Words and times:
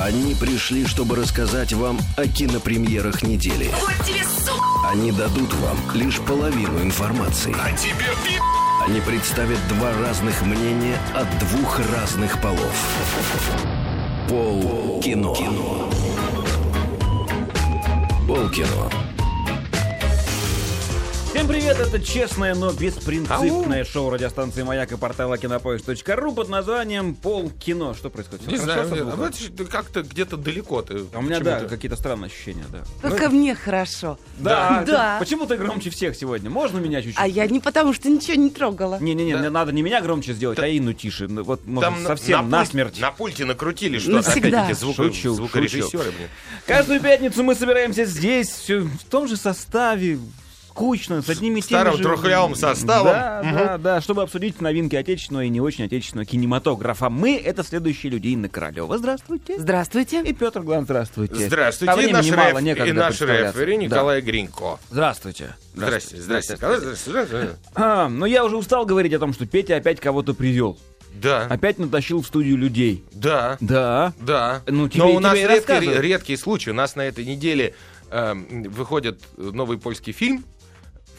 Они 0.00 0.34
пришли, 0.34 0.86
чтобы 0.86 1.16
рассказать 1.16 1.72
вам 1.72 1.98
о 2.16 2.28
кинопремьерах 2.28 3.22
недели. 3.22 3.68
Вот 3.80 4.06
тебе, 4.06 4.22
сука! 4.24 4.90
Они 4.90 5.10
дадут 5.10 5.52
вам 5.54 5.76
лишь 5.92 6.20
половину 6.20 6.80
информации. 6.82 7.52
А 7.60 7.76
тебе 7.76 8.06
Они 8.86 9.00
представят 9.00 9.58
два 9.68 9.92
разных 9.94 10.42
мнения 10.42 10.96
от 11.14 11.26
двух 11.40 11.80
разных 11.92 12.40
полов. 12.40 12.74
Пол 14.28 15.00
кино. 15.02 15.34
Пол 18.28 18.48
кино. 18.50 19.07
Всем 21.38 21.46
привет, 21.46 21.78
это 21.78 22.00
честное, 22.00 22.52
но 22.56 22.72
беспринципное 22.72 23.84
шоу 23.84 24.10
радиостанции 24.10 24.64
«Маяк» 24.64 24.90
и 24.90 24.96
портала 24.96 25.38
кинопоиск.ру 25.38 26.32
под 26.32 26.48
названием 26.48 27.14
«Пол 27.14 27.48
кино». 27.50 27.94
Что 27.94 28.10
происходит? 28.10 28.48
Не 28.48 28.58
хорошо 28.58 28.88
знаю, 28.88 29.12
ну, 29.16 29.24
это 29.24 29.64
как-то 29.66 30.02
где-то 30.02 30.36
далеко 30.36 30.82
ты. 30.82 31.04
А 31.14 31.18
у 31.20 31.22
меня, 31.22 31.38
да, 31.38 31.60
какие-то 31.60 31.94
странные 31.94 32.26
ощущения, 32.26 32.64
да. 32.72 32.82
Только 33.08 33.28
мне 33.30 33.54
хорошо. 33.54 34.18
Да, 34.38 34.82
Да. 34.84 35.18
Почему 35.20 35.46
ты 35.46 35.56
громче 35.56 35.90
всех 35.90 36.16
сегодня? 36.16 36.50
Можно 36.50 36.78
меня 36.78 37.02
чуть-чуть? 37.02 37.20
А 37.22 37.28
я 37.28 37.46
не 37.46 37.60
потому, 37.60 37.92
что 37.92 38.08
ничего 38.10 38.34
не 38.34 38.50
трогала. 38.50 38.98
Не-не-не, 39.00 39.36
Да. 39.36 39.48
надо 39.48 39.70
не 39.70 39.82
меня 39.82 40.00
громче 40.00 40.32
сделать, 40.32 40.58
а 40.58 40.66
Инну 40.66 40.92
тише. 40.92 41.28
Ну, 41.28 41.44
Вот, 41.44 41.64
может, 41.66 41.88
Там 41.88 42.02
на- 42.02 42.08
совсем 42.08 42.50
на, 42.50 42.58
насмерть. 42.58 42.94
пульте, 42.94 43.02
на 43.02 43.12
пульте 43.12 43.44
накрутили 43.44 43.98
что-то. 44.00 44.26
Навсегда. 44.26 44.62
Опять 44.64 44.70
эти 44.72 44.80
звук- 44.80 44.96
Шучу, 44.96 45.34
звукорежиссеры, 45.34 46.10
блин. 46.10 46.28
Каждую 46.66 47.00
пятницу 47.00 47.44
мы 47.44 47.54
собираемся 47.54 48.06
здесь, 48.06 48.48
все 48.48 48.80
в 48.80 49.04
том 49.08 49.28
же 49.28 49.36
составе, 49.36 50.18
скучно, 50.78 51.22
с 51.22 51.28
одними 51.28 51.58
и 51.58 51.62
теми 51.62 51.80
старым 51.80 51.96
же... 51.96 52.02
трухлявым 52.04 52.54
составом. 52.54 53.12
Да, 53.12 53.42
да, 53.42 53.78
да, 53.78 54.00
чтобы 54.00 54.22
обсудить 54.22 54.60
новинки 54.60 54.94
отечественного 54.94 55.42
и 55.44 55.48
не 55.48 55.60
очень 55.60 55.84
отечественного 55.84 56.24
кинематографа. 56.24 57.10
Мы— 57.10 57.36
это 57.44 57.64
следующие 57.64 58.12
люди. 58.12 58.28
Инна 58.28 58.48
Королева, 58.48 58.96
здравствуйте. 58.96 59.58
Здравствуйте. 59.58 60.22
И 60.22 60.32
Петр 60.32 60.60
Глан, 60.62 60.84
здравствуйте. 60.84 61.46
Здравствуйте, 61.48 61.92
А 61.92 62.00
и 62.00 62.12
наш, 62.12 62.30
мало, 62.30 62.58
реф- 62.60 62.88
и 62.88 62.92
наш 62.92 63.20
рефери 63.20 63.76
Да. 63.76 63.82
Николай 63.84 64.20
Гринько. 64.20 64.78
Здравствуйте. 64.90 65.54
Здрасте, 65.74 66.16
здрасте. 66.20 66.54
Николай, 66.54 66.78
здрасте, 66.78 67.10
здрасте. 67.10 67.48
А, 67.74 68.08
но 68.08 68.26
я 68.26 68.44
уже 68.44 68.56
устал 68.56 68.86
говорить 68.86 69.12
о 69.12 69.18
том, 69.18 69.32
что 69.32 69.46
Петя 69.46 69.76
опять 69.76 70.00
кого-то 70.00 70.32
привел. 70.34 70.78
Да, 71.14 71.46
Опять 71.46 71.78
натащил 71.78 72.22
в 72.22 72.26
студию 72.26 72.56
людей. 72.56 73.02
да, 73.12 73.56
Да. 73.60 74.12
да. 74.20 74.62
Ну, 74.68 74.88
тебе- 74.88 75.02
Но 75.02 75.14
у 75.14 75.18
нас 75.18 75.34
редкий, 75.34 76.00
редкий 76.00 76.36
случай. 76.36 76.70
У 76.70 76.74
нас 76.74 76.94
на 76.94 77.00
этой 77.02 77.24
неделе 77.24 77.74
эм, 78.10 78.62
выходит 78.64 79.20
новый 79.36 79.78
польский 79.78 80.12
фильм 80.12 80.44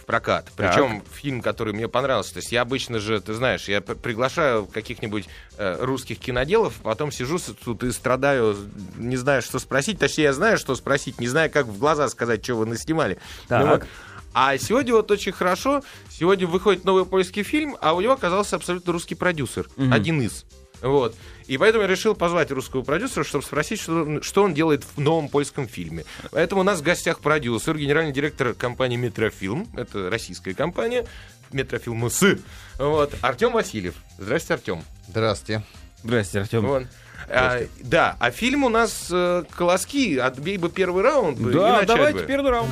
прокат. 0.10 0.52
Причем 0.56 1.04
фильм, 1.14 1.40
который 1.40 1.72
мне 1.72 1.88
понравился. 1.88 2.34
То 2.34 2.40
есть 2.40 2.52
я 2.52 2.62
обычно 2.62 2.98
же, 2.98 3.22
ты 3.22 3.36
знаешь, 3.36 3.70
я 3.70 3.80
приглашаю 3.80 4.66
каких-нибудь 4.66 5.30
э, 5.60 5.78
русских 5.82 6.18
киноделов, 6.18 6.74
потом 6.82 7.12
сижу 7.12 7.38
тут 7.64 7.84
и 7.84 7.92
страдаю, 7.92 8.58
не 8.98 9.18
знаю, 9.18 9.44
что 9.44 9.60
спросить. 9.60 10.00
Точнее, 10.00 10.24
я 10.24 10.34
знаю, 10.34 10.58
что 10.58 10.74
спросить, 10.74 11.20
не 11.20 11.28
знаю, 11.28 11.52
как 11.52 11.68
в 11.68 11.78
глаза 11.78 12.10
сказать, 12.10 12.44
что 12.44 12.56
вы 12.56 12.66
наснимали. 12.66 13.20
Так. 13.48 13.64
Ну 13.64 13.72
вот. 13.72 13.86
А 14.34 14.58
сегодня 14.58 14.96
вот 14.96 15.12
очень 15.12 15.32
хорошо. 15.32 15.84
Сегодня 16.10 16.48
выходит 16.48 16.86
новый 16.86 17.06
польский 17.06 17.44
фильм, 17.44 17.78
а 17.80 17.94
у 17.94 18.02
него 18.02 18.14
оказался 18.14 18.56
абсолютно 18.56 18.94
русский 18.94 19.14
продюсер. 19.14 19.68
Один 19.92 20.22
из. 20.24 20.44
Вот. 20.82 21.16
И 21.48 21.58
поэтому 21.58 21.84
я 21.84 21.88
решил 21.90 22.16
позвать 22.16 22.52
русского 22.52 22.84
продюсера, 22.84 23.24
чтобы 23.24 23.44
спросить, 23.44 23.80
что, 23.82 24.04
он- 24.04 24.22
что 24.22 24.44
он 24.44 24.54
делает 24.54 24.84
в 24.84 25.00
новом 25.00 25.30
польском 25.30 25.68
фильме. 25.68 26.06
Поэтому 26.32 26.62
у 26.62 26.64
нас 26.64 26.80
в 26.80 26.84
гостях 26.84 27.20
продюсер, 27.20 27.78
генеральный 27.78 28.12
директор 28.14 28.54
компании 28.54 28.98
Метрофилм. 28.98 29.68
Это 29.76 30.10
российская 30.10 30.54
компания. 30.54 31.06
Метрофилм 31.52 32.10
С. 32.10 32.38
Вот. 32.78 33.14
Артем 33.22 33.54
Васильев. 33.54 33.96
Здрасте, 34.18 34.54
Артем. 34.54 34.84
Здравствуйте. 35.08 35.64
Здрасте, 36.04 36.40
Артем. 36.42 36.66
Вот. 36.66 36.84
А, 37.28 37.60
да, 37.82 38.16
а 38.20 38.32
фильм 38.32 38.64
у 38.64 38.70
нас 38.70 39.08
э, 39.12 39.44
колоски. 39.56 40.18
Отбей 40.18 40.58
бы 40.58 40.70
первый 40.70 41.04
раунд. 41.04 41.38
Да, 41.52 41.82
давайте 41.84 42.20
бы. 42.20 42.26
первый 42.26 42.52
раунд. 42.52 42.72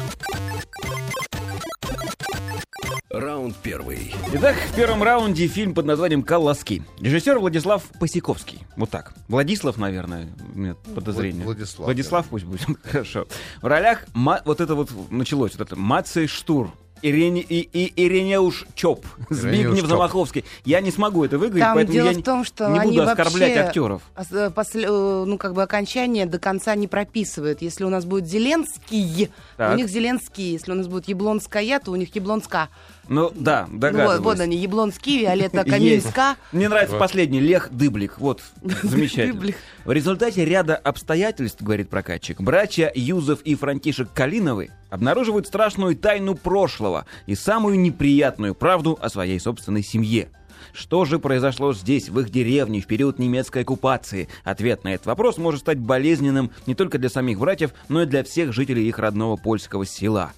Раунд 3.20 3.56
первый. 3.64 4.14
Итак, 4.34 4.56
в 4.56 4.76
первом 4.76 5.02
раунде 5.02 5.48
фильм 5.48 5.74
под 5.74 5.86
названием 5.86 6.22
«Колоски». 6.22 6.84
Режиссер 7.00 7.40
Владислав 7.40 7.84
Посяковский. 8.00 8.60
Вот 8.76 8.92
так. 8.92 9.14
Владислав, 9.28 9.78
наверное, 9.78 10.28
у 10.54 10.58
меня 10.60 10.76
подозрение. 10.94 11.44
Владислав, 11.44 11.86
Владислав 11.86 12.26
пусть 12.28 12.46
будет. 12.46 12.62
Хорошо. 12.84 13.26
В 13.62 13.66
ролях 13.66 14.06
ма- 14.14 14.42
вот 14.46 14.62
это 14.62 14.76
вот 14.76 14.90
началось, 15.10 15.54
вот 15.58 15.62
это 15.68 15.76
Мацей 15.76 16.28
Штур. 16.28 16.72
Ирене, 17.04 17.42
и, 17.42 17.60
и 17.60 17.94
Иринеуш 18.08 18.66
Чоп, 18.74 19.06
Збигнев. 19.30 19.86
Замаховский. 19.86 20.44
Я 20.66 20.82
не 20.82 20.90
смогу 20.90 21.24
это 21.24 21.38
выговорить, 21.38 21.62
Там 21.64 21.76
поэтому 21.76 21.94
дело 21.94 22.08
я 22.08 22.14
в 22.14 22.18
не- 22.18 22.24
том, 22.24 22.44
что 22.44 22.70
не 22.72 22.80
они 22.80 22.90
буду 22.98 23.04
оскорблять 23.08 23.56
актеров. 23.56 24.02
э, 24.32 24.50
после- 24.50 24.86
э, 24.86 25.24
ну, 25.28 25.38
как 25.38 25.54
бы 25.54 25.62
окончание 25.62 26.26
до 26.26 26.40
конца 26.40 26.74
не 26.74 26.88
прописывают. 26.88 27.62
Если 27.62 27.84
у 27.84 27.90
нас 27.90 28.04
будет 28.06 28.26
Зеленский, 28.26 29.30
Так. 29.58 29.76
у 29.76 29.78
них 29.78 29.90
Зеленский. 29.90 30.54
Если 30.54 30.72
у 30.72 30.76
нас 30.76 30.88
будет 30.88 31.08
Яблонская, 31.08 31.80
то 31.80 31.92
у 31.92 31.96
них 31.96 32.16
Яблонска. 32.16 32.70
Ну 33.10 33.32
да, 33.36 33.68
Ну, 33.70 33.80
догадываюсь. 33.80 34.20
вот, 34.20 34.24
вот 34.24 34.40
они, 34.40 34.58
Яблонский, 34.58 35.20
Виолетта. 35.20 35.64
Каминска. 35.64 36.36
Мне 36.52 36.70
нравится 36.70 36.98
последний, 36.98 37.40
Лех 37.40 37.70
Дыблик. 37.72 38.20
Вот, 38.20 38.42
замечательно. 38.84 39.34
Дыблик. 39.34 39.58
В 39.86 39.92
результате 39.92 40.44
ряда 40.46 40.76
обстоятельств, 40.76 41.62
говорит 41.62 41.90
прокатчик, 41.90 42.42
братья 42.42 42.92
Юзов 42.94 43.42
и 43.42 43.56
Франтишек 43.56 44.12
Калиновы 44.14 44.70
обнаруживают 44.90 45.48
страшную 45.48 45.96
тайну 45.96 46.36
прошлого 46.36 47.06
и 47.26 47.36
самую 47.36 47.80
неприятную 47.80 48.56
правду 48.56 48.98
о 49.02 49.10
своей 49.10 49.40
собственной 49.40 49.84
семье. 49.84 50.30
Что 50.74 51.06
же 51.06 51.20
произошло 51.20 51.74
здесь, 51.74 52.10
в 52.10 52.20
их 52.20 52.30
деревне, 52.30 52.82
в 52.82 52.88
период 52.88 53.20
немецкой 53.20 53.64
оккупации? 53.64 54.28
Ответ 54.44 54.84
на 54.84 54.94
этот 54.94 55.08
вопрос 55.08 55.38
может 55.38 55.62
стать 55.62 55.78
болезненным 55.80 56.52
не 56.66 56.76
только 56.76 56.98
для 56.98 57.10
самих 57.10 57.40
братьев, 57.40 57.72
но 57.90 58.04
и 58.04 58.06
для 58.06 58.24
всех 58.24 58.54
жителей 58.54 58.88
их 58.88 59.00
родного 59.00 59.36
польского 59.36 59.86
села. 59.86 60.34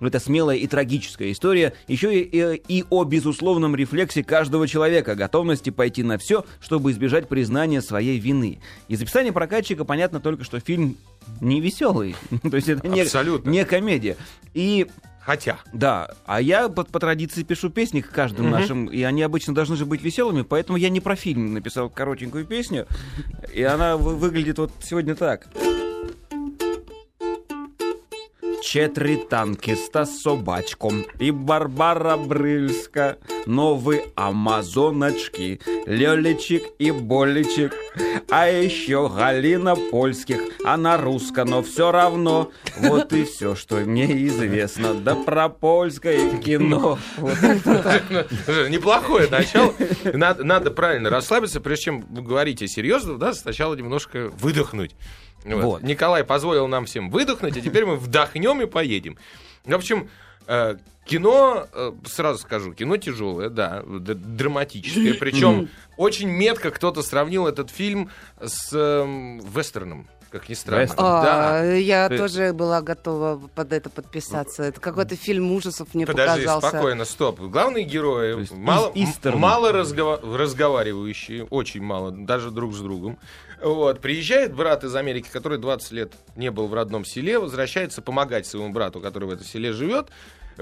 Это 0.00 0.18
смелая 0.18 0.56
и 0.56 0.66
трагическая 0.66 1.30
история, 1.30 1.74
еще 1.86 2.18
и, 2.18 2.22
и- 2.22 2.62
и 2.80 2.84
о 2.88 3.04
безусловном 3.04 3.76
рефлексе 3.76 4.24
каждого 4.24 4.66
человека, 4.66 5.14
готовности 5.14 5.68
пойти 5.68 6.02
на 6.02 6.16
все, 6.16 6.46
чтобы 6.60 6.90
избежать 6.92 7.28
признания 7.28 7.82
своей 7.82 8.18
вины. 8.18 8.60
Из 8.88 9.02
описания 9.02 9.30
прокатчика 9.32 9.84
понятно 9.84 10.18
только, 10.18 10.42
что 10.44 10.58
фильм 10.58 10.96
не 11.42 11.60
веселый, 11.60 12.16
то 12.50 12.56
есть 12.56 12.68
это 12.70 12.88
не, 12.88 13.04
не 13.46 13.64
комедия. 13.66 14.16
И 14.54 14.86
Хотя. 15.30 15.58
да, 15.72 16.10
а 16.26 16.40
я 16.40 16.68
по, 16.68 16.82
по 16.82 16.98
традиции 16.98 17.44
пишу 17.44 17.70
песни 17.70 18.00
к 18.00 18.10
каждым 18.10 18.50
нашим, 18.50 18.86
и 18.86 19.00
они 19.04 19.22
обычно 19.22 19.54
должны 19.54 19.76
же 19.76 19.86
быть 19.86 20.02
веселыми, 20.02 20.42
поэтому 20.42 20.76
я 20.76 20.88
не 20.88 21.00
про 21.00 21.14
фильм 21.14 21.54
написал 21.54 21.88
коротенькую 21.88 22.44
песню, 22.44 22.88
и 23.54 23.62
она 23.62 23.96
вы- 23.96 24.16
выглядит 24.16 24.58
вот 24.58 24.72
сегодня 24.82 25.14
так. 25.14 25.46
Четыре 28.62 29.16
танкиста 29.16 30.04
с 30.04 30.20
собачком 30.20 31.06
и 31.18 31.30
Барбара 31.30 32.16
Брыльска, 32.16 33.16
новые 33.46 34.04
амазоночки, 34.16 35.60
Лёличек 35.86 36.64
и 36.78 36.90
Боличек, 36.90 37.74
а 38.28 38.48
еще 38.48 39.08
Галина 39.08 39.76
Польских, 39.76 40.40
она 40.64 40.98
русско, 40.98 41.44
но 41.44 41.62
все 41.62 41.90
равно, 41.90 42.50
вот 42.76 43.12
и 43.14 43.24
все, 43.24 43.56
что 43.56 43.76
мне 43.76 44.26
известно, 44.26 44.92
да 44.94 45.14
про 45.14 45.48
польское 45.48 46.38
кино. 46.38 46.98
Неплохое 48.68 49.28
начало. 49.28 49.74
Надо, 50.04 50.44
надо 50.44 50.70
правильно 50.70 51.08
расслабиться, 51.08 51.60
прежде 51.60 51.84
чем 51.84 52.00
вы 52.02 52.22
говорите 52.22 52.68
серьезно, 52.68 53.18
да, 53.18 53.32
сначала 53.32 53.74
немножко 53.74 54.30
выдохнуть. 54.38 54.94
Вот. 55.44 55.62
Вот. 55.62 55.82
Николай 55.82 56.24
позволил 56.24 56.66
нам 56.68 56.86
всем 56.86 57.10
выдохнуть, 57.10 57.56
а 57.56 57.60
теперь 57.60 57.86
мы 57.86 57.96
вдохнем 57.96 58.60
и 58.62 58.66
поедем. 58.66 59.16
В 59.64 59.74
общем, 59.74 60.08
э, 60.46 60.76
кино, 61.04 61.66
э, 61.72 61.92
сразу 62.06 62.38
скажу, 62.38 62.72
кино 62.72 62.96
тяжелое, 62.96 63.48
да, 63.48 63.82
драматическое. 63.84 65.14
Причем 65.20 65.68
очень 65.96 66.28
метко 66.28 66.70
кто-то 66.70 67.02
сравнил 67.02 67.46
этот 67.46 67.70
фильм 67.70 68.10
с 68.40 68.72
эм, 68.72 69.40
вестерном, 69.40 70.06
как 70.30 70.48
ни 70.48 70.54
странно. 70.54 70.82
Вестерн. 70.82 71.02
Да. 71.02 71.60
А, 71.60 71.64
я 71.74 72.08
Ты- 72.08 72.18
тоже 72.18 72.52
была 72.52 72.80
готова 72.82 73.40
под 73.54 73.72
это 73.72 73.90
подписаться. 73.90 74.62
Это 74.62 74.80
какой-то 74.80 75.16
фильм 75.16 75.50
ужасов 75.52 75.94
мне 75.94 76.06
Подожди, 76.06 76.42
показался. 76.44 76.68
спокойно, 76.68 77.04
стоп. 77.04 77.40
Главные 77.40 77.84
герои 77.84 78.38
есть 78.40 78.52
мало, 78.52 78.92
мало 79.36 79.72
разгова- 79.72 80.20
разговаривающие, 80.36 81.44
очень 81.44 81.82
мало, 81.82 82.10
даже 82.12 82.50
друг 82.50 82.74
с 82.74 82.78
другом. 82.78 83.18
Вот. 83.62 84.00
Приезжает 84.00 84.54
брат 84.54 84.84
из 84.84 84.94
Америки, 84.94 85.28
который 85.30 85.58
20 85.58 85.92
лет 85.92 86.12
не 86.36 86.50
был 86.50 86.66
в 86.66 86.74
родном 86.74 87.04
селе, 87.04 87.38
возвращается 87.38 88.00
помогать 88.00 88.46
своему 88.46 88.72
брату, 88.72 89.00
который 89.00 89.24
в 89.28 89.32
этом 89.32 89.44
селе 89.44 89.72
живет. 89.72 90.08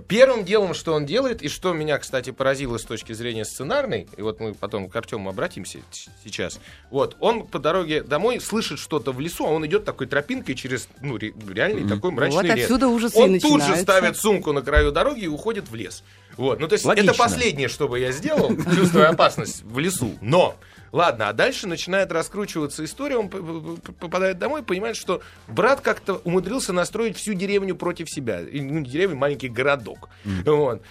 Первым 0.06 0.44
делом, 0.44 0.74
что 0.74 0.94
он 0.94 1.06
делает, 1.06 1.42
и 1.42 1.48
что 1.48 1.72
меня, 1.72 1.98
кстати, 1.98 2.30
поразило 2.30 2.78
с 2.78 2.84
точки 2.84 3.12
зрения 3.12 3.44
сценарной, 3.44 4.06
и 4.16 4.22
вот 4.22 4.40
мы 4.40 4.54
потом 4.54 4.88
к 4.88 4.94
Артему 4.96 5.30
обратимся 5.30 5.80
сейчас, 6.24 6.60
вот, 6.90 7.16
он 7.20 7.46
по 7.46 7.58
дороге 7.58 8.02
домой 8.02 8.40
слышит 8.40 8.78
что-то 8.78 9.12
в 9.12 9.20
лесу, 9.20 9.46
а 9.46 9.50
он 9.50 9.66
идет 9.66 9.84
такой 9.84 10.06
тропинкой 10.06 10.54
через, 10.54 10.88
ну, 11.00 11.16
ре- 11.16 11.34
реальный 11.52 11.88
такой 11.88 12.10
мрачный 12.10 12.48
Вот 12.48 12.56
лес. 12.56 12.64
отсюда 12.64 12.88
ужасы 12.88 13.18
Он 13.18 13.38
тут 13.40 13.62
же 13.62 13.76
ставит 13.76 14.16
сумку 14.16 14.52
на 14.52 14.62
краю 14.62 14.92
дороги 14.92 15.20
и 15.24 15.28
уходит 15.28 15.68
в 15.68 15.74
лес. 15.74 16.02
Вот, 16.38 16.60
ну 16.60 16.68
то 16.68 16.74
есть 16.74 16.84
Логично. 16.84 17.10
это 17.10 17.18
последнее, 17.18 17.68
что 17.68 17.88
бы 17.88 17.98
я 17.98 18.12
сделал, 18.12 18.56
чувствуя 18.74 19.10
опасность 19.10 19.62
в 19.64 19.78
лесу. 19.78 20.16
Но 20.20 20.56
Ладно, 20.92 21.28
а 21.28 21.32
дальше 21.32 21.66
начинает 21.66 22.12
раскручиваться 22.12 22.84
история, 22.84 23.18
он 23.18 23.28
попадает 23.28 24.38
домой, 24.38 24.62
понимает, 24.62 24.96
что 24.96 25.20
брат 25.46 25.80
как-то 25.80 26.14
умудрился 26.24 26.72
настроить 26.72 27.16
всю 27.16 27.34
деревню 27.34 27.76
против 27.76 28.10
себя. 28.10 28.40
И, 28.40 28.60
Ну, 28.60 28.80
деревню, 28.80 29.16
маленький 29.16 29.48
городок. 29.48 30.08
Вот. 30.44 30.82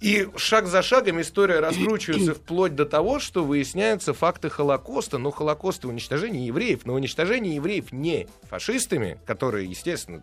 И 0.00 0.28
шаг 0.36 0.66
за 0.66 0.82
шагом 0.82 1.20
история 1.20 1.60
раскручивается 1.60 2.34
вплоть 2.34 2.74
до 2.74 2.84
того, 2.84 3.20
что 3.20 3.44
выясняются 3.44 4.12
факты 4.12 4.50
Холокоста, 4.50 5.18
но 5.18 5.30
Холокоста 5.30 5.88
уничтожения 5.88 6.46
евреев, 6.46 6.84
но 6.84 6.94
уничтожение 6.94 7.54
евреев 7.54 7.92
не 7.92 8.26
фашистами, 8.50 9.18
которые, 9.24 9.68
естественно, 9.70 10.20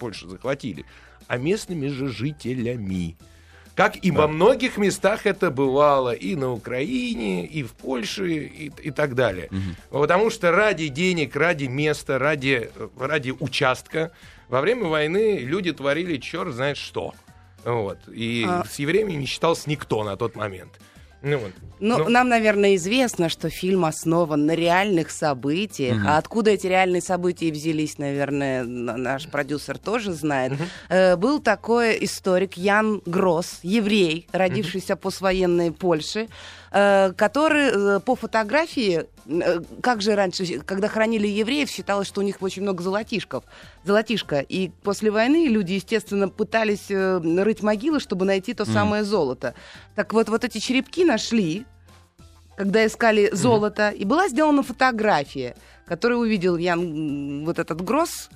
Польшу 0.00 0.28
захватили, 0.28 0.86
а 1.28 1.36
местными 1.36 1.88
же 1.88 2.08
жителями. 2.08 3.16
Как 3.74 4.04
и 4.04 4.10
во 4.10 4.28
многих 4.28 4.76
местах 4.76 5.26
это 5.26 5.50
бывало 5.50 6.12
и 6.12 6.36
на 6.36 6.52
Украине, 6.52 7.46
и 7.46 7.62
в 7.62 7.72
Польше, 7.72 8.30
и, 8.30 8.72
и 8.82 8.90
так 8.90 9.14
далее. 9.14 9.48
Потому 9.90 10.30
что 10.30 10.50
ради 10.52 10.88
денег, 10.88 11.34
ради 11.36 11.64
места, 11.64 12.18
ради, 12.18 12.70
ради 12.98 13.30
участка 13.30 14.12
во 14.48 14.60
время 14.60 14.84
войны 14.84 15.38
люди 15.38 15.72
творили 15.72 16.18
черт 16.18 16.52
знает 16.54 16.76
что. 16.76 17.14
Вот. 17.64 17.98
И 18.08 18.44
А- 18.46 18.64
с 18.64 18.78
евреями 18.78 19.12
не 19.12 19.26
считался 19.26 19.70
никто 19.70 20.04
на 20.04 20.16
тот 20.16 20.36
момент. 20.36 20.72
Ну, 21.22 21.38
вот. 21.38 21.52
Ну, 21.80 21.98
Ну, 21.98 22.08
нам, 22.08 22.28
наверное, 22.28 22.76
известно, 22.76 23.28
что 23.28 23.48
фильм 23.50 23.84
основан 23.84 24.46
на 24.46 24.54
реальных 24.54 25.10
событиях. 25.10 25.96
А 26.06 26.18
откуда 26.18 26.50
эти 26.52 26.66
реальные 26.68 27.02
события 27.02 27.50
взялись, 27.50 27.98
наверное, 27.98 28.62
наш 28.64 29.26
продюсер 29.26 29.78
тоже 29.78 30.12
знает. 30.12 30.52
Э, 30.88 31.16
был 31.16 31.40
такой 31.40 32.04
историк 32.04 32.56
Ян 32.56 33.02
Гросс, 33.06 33.60
еврей, 33.62 34.28
родившийся 34.32 34.96
послевоенной 34.96 35.72
Польши, 35.72 36.28
который 36.72 37.96
э, 37.96 38.00
по 38.00 38.16
фотографии, 38.16 39.04
э, 39.26 39.60
как 39.82 40.00
же 40.00 40.14
раньше, 40.14 40.60
когда 40.60 40.88
хоронили 40.88 41.26
евреев, 41.26 41.68
считалось, 41.68 42.08
что 42.08 42.22
у 42.22 42.24
них 42.24 42.40
очень 42.40 42.62
много 42.62 42.82
золотишков. 42.82 43.44
Золотишко. 43.84 44.40
И 44.40 44.70
после 44.82 45.10
войны 45.10 45.48
люди, 45.48 45.74
естественно, 45.74 46.30
пытались 46.30 46.90
э, 46.90 47.20
рыть 47.42 47.62
могилы, 47.62 48.00
чтобы 48.00 48.24
найти 48.24 48.54
то 48.54 48.64
самое 48.64 49.04
золото. 49.04 49.54
Так 49.96 50.14
вот, 50.14 50.30
вот 50.30 50.44
эти 50.44 50.58
черепки 50.58 51.04
нашли, 51.04 51.66
когда 52.56 52.86
искали 52.86 53.28
золото, 53.32 53.90
и 53.90 54.06
была 54.06 54.28
сделана 54.28 54.62
фотография, 54.62 55.56
которую 55.84 56.20
увидел 56.20 56.56
Ян, 56.56 57.44
вот 57.44 57.58
этот 57.58 57.82
Гросс, 57.82 58.30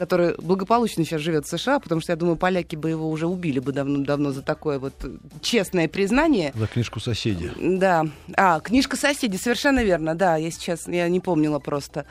который 0.00 0.34
благополучно 0.38 1.04
сейчас 1.04 1.20
живет 1.20 1.44
в 1.44 1.50
США, 1.50 1.78
потому 1.78 2.00
что, 2.00 2.12
я 2.12 2.16
думаю, 2.16 2.36
поляки 2.36 2.74
бы 2.74 2.88
его 2.88 3.10
уже 3.10 3.26
убили 3.26 3.58
бы 3.58 3.70
давно-давно 3.70 4.32
за 4.32 4.40
такое 4.40 4.78
вот 4.78 4.94
э, 5.02 5.10
честное 5.42 5.88
признание. 5.88 6.54
За 6.54 6.66
книжку 6.66 7.00
соседи. 7.00 7.52
Да. 7.60 8.06
А, 8.34 8.60
книжка 8.60 8.96
соседей, 8.96 9.36
совершенно 9.36 9.84
верно, 9.84 10.14
да, 10.14 10.36
я 10.36 10.50
сейчас, 10.50 10.88
я 10.88 11.06
не 11.10 11.20
помнила 11.20 11.58
просто. 11.58 12.06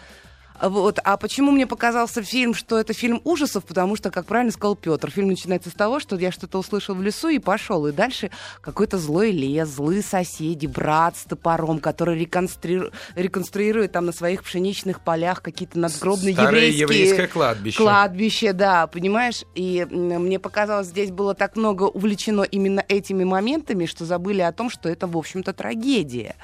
Вот. 0.62 1.00
А 1.04 1.18
почему 1.18 1.52
мне 1.52 1.66
показался 1.66 2.22
фильм, 2.22 2.54
что 2.54 2.78
это 2.78 2.94
фильм 2.94 3.22
ужасов? 3.24 3.64
Потому 3.66 3.96
что, 3.96 4.12
как 4.12 4.26
правильно 4.26 4.52
сказал 4.52 4.76
Петр, 4.76 5.10
фильм 5.10 5.30
начинается 5.30 5.70
с 5.70 5.74
того, 5.74 6.00
что 6.00 6.16
я 6.18 6.32
что-то 6.32 6.58
услышал 6.58 6.96
в 6.96 7.02
лесу 7.02 7.30
и 7.30 7.40
пошел. 7.40 7.88
И 7.88 7.92
дальше 7.92 8.30
какой-то 8.62 8.98
злой 8.98 9.32
лес, 9.32 9.70
злые 9.70 10.02
соседи, 10.02 10.68
брат 10.68 11.18
с 11.18 11.24
топором, 11.24 11.80
который 11.80 12.20
реконстру- 12.22 12.92
реконструирует 13.16 13.94
там 13.94 14.06
на 14.06 14.12
своих 14.12 14.44
пшеничных 14.44 15.02
полях 15.02 15.42
какие-то 15.42 15.80
надгробные 15.80 16.34
Старое 16.34 16.66
еврейские... 16.68 16.82
еврейское 16.82 17.28
кладбище. 17.28 17.78
Кладбище, 17.78 18.54
да, 18.54 18.88
понимаешь? 18.88 19.44
И 19.56 19.86
мне 19.90 20.40
показалось, 20.40 20.88
здесь 20.88 21.12
было 21.12 21.34
так 21.34 21.56
много 21.56 21.84
увлечено 21.84 22.44
именно 22.44 22.84
этими 22.88 23.24
моментами, 23.24 23.86
что 23.86 24.06
забыли 24.06 24.42
о 24.42 24.52
том, 24.52 24.70
что 24.70 24.90
это, 24.90 25.08
в 25.08 25.18
общем-то, 25.18 25.54
трагедия. 25.54 26.36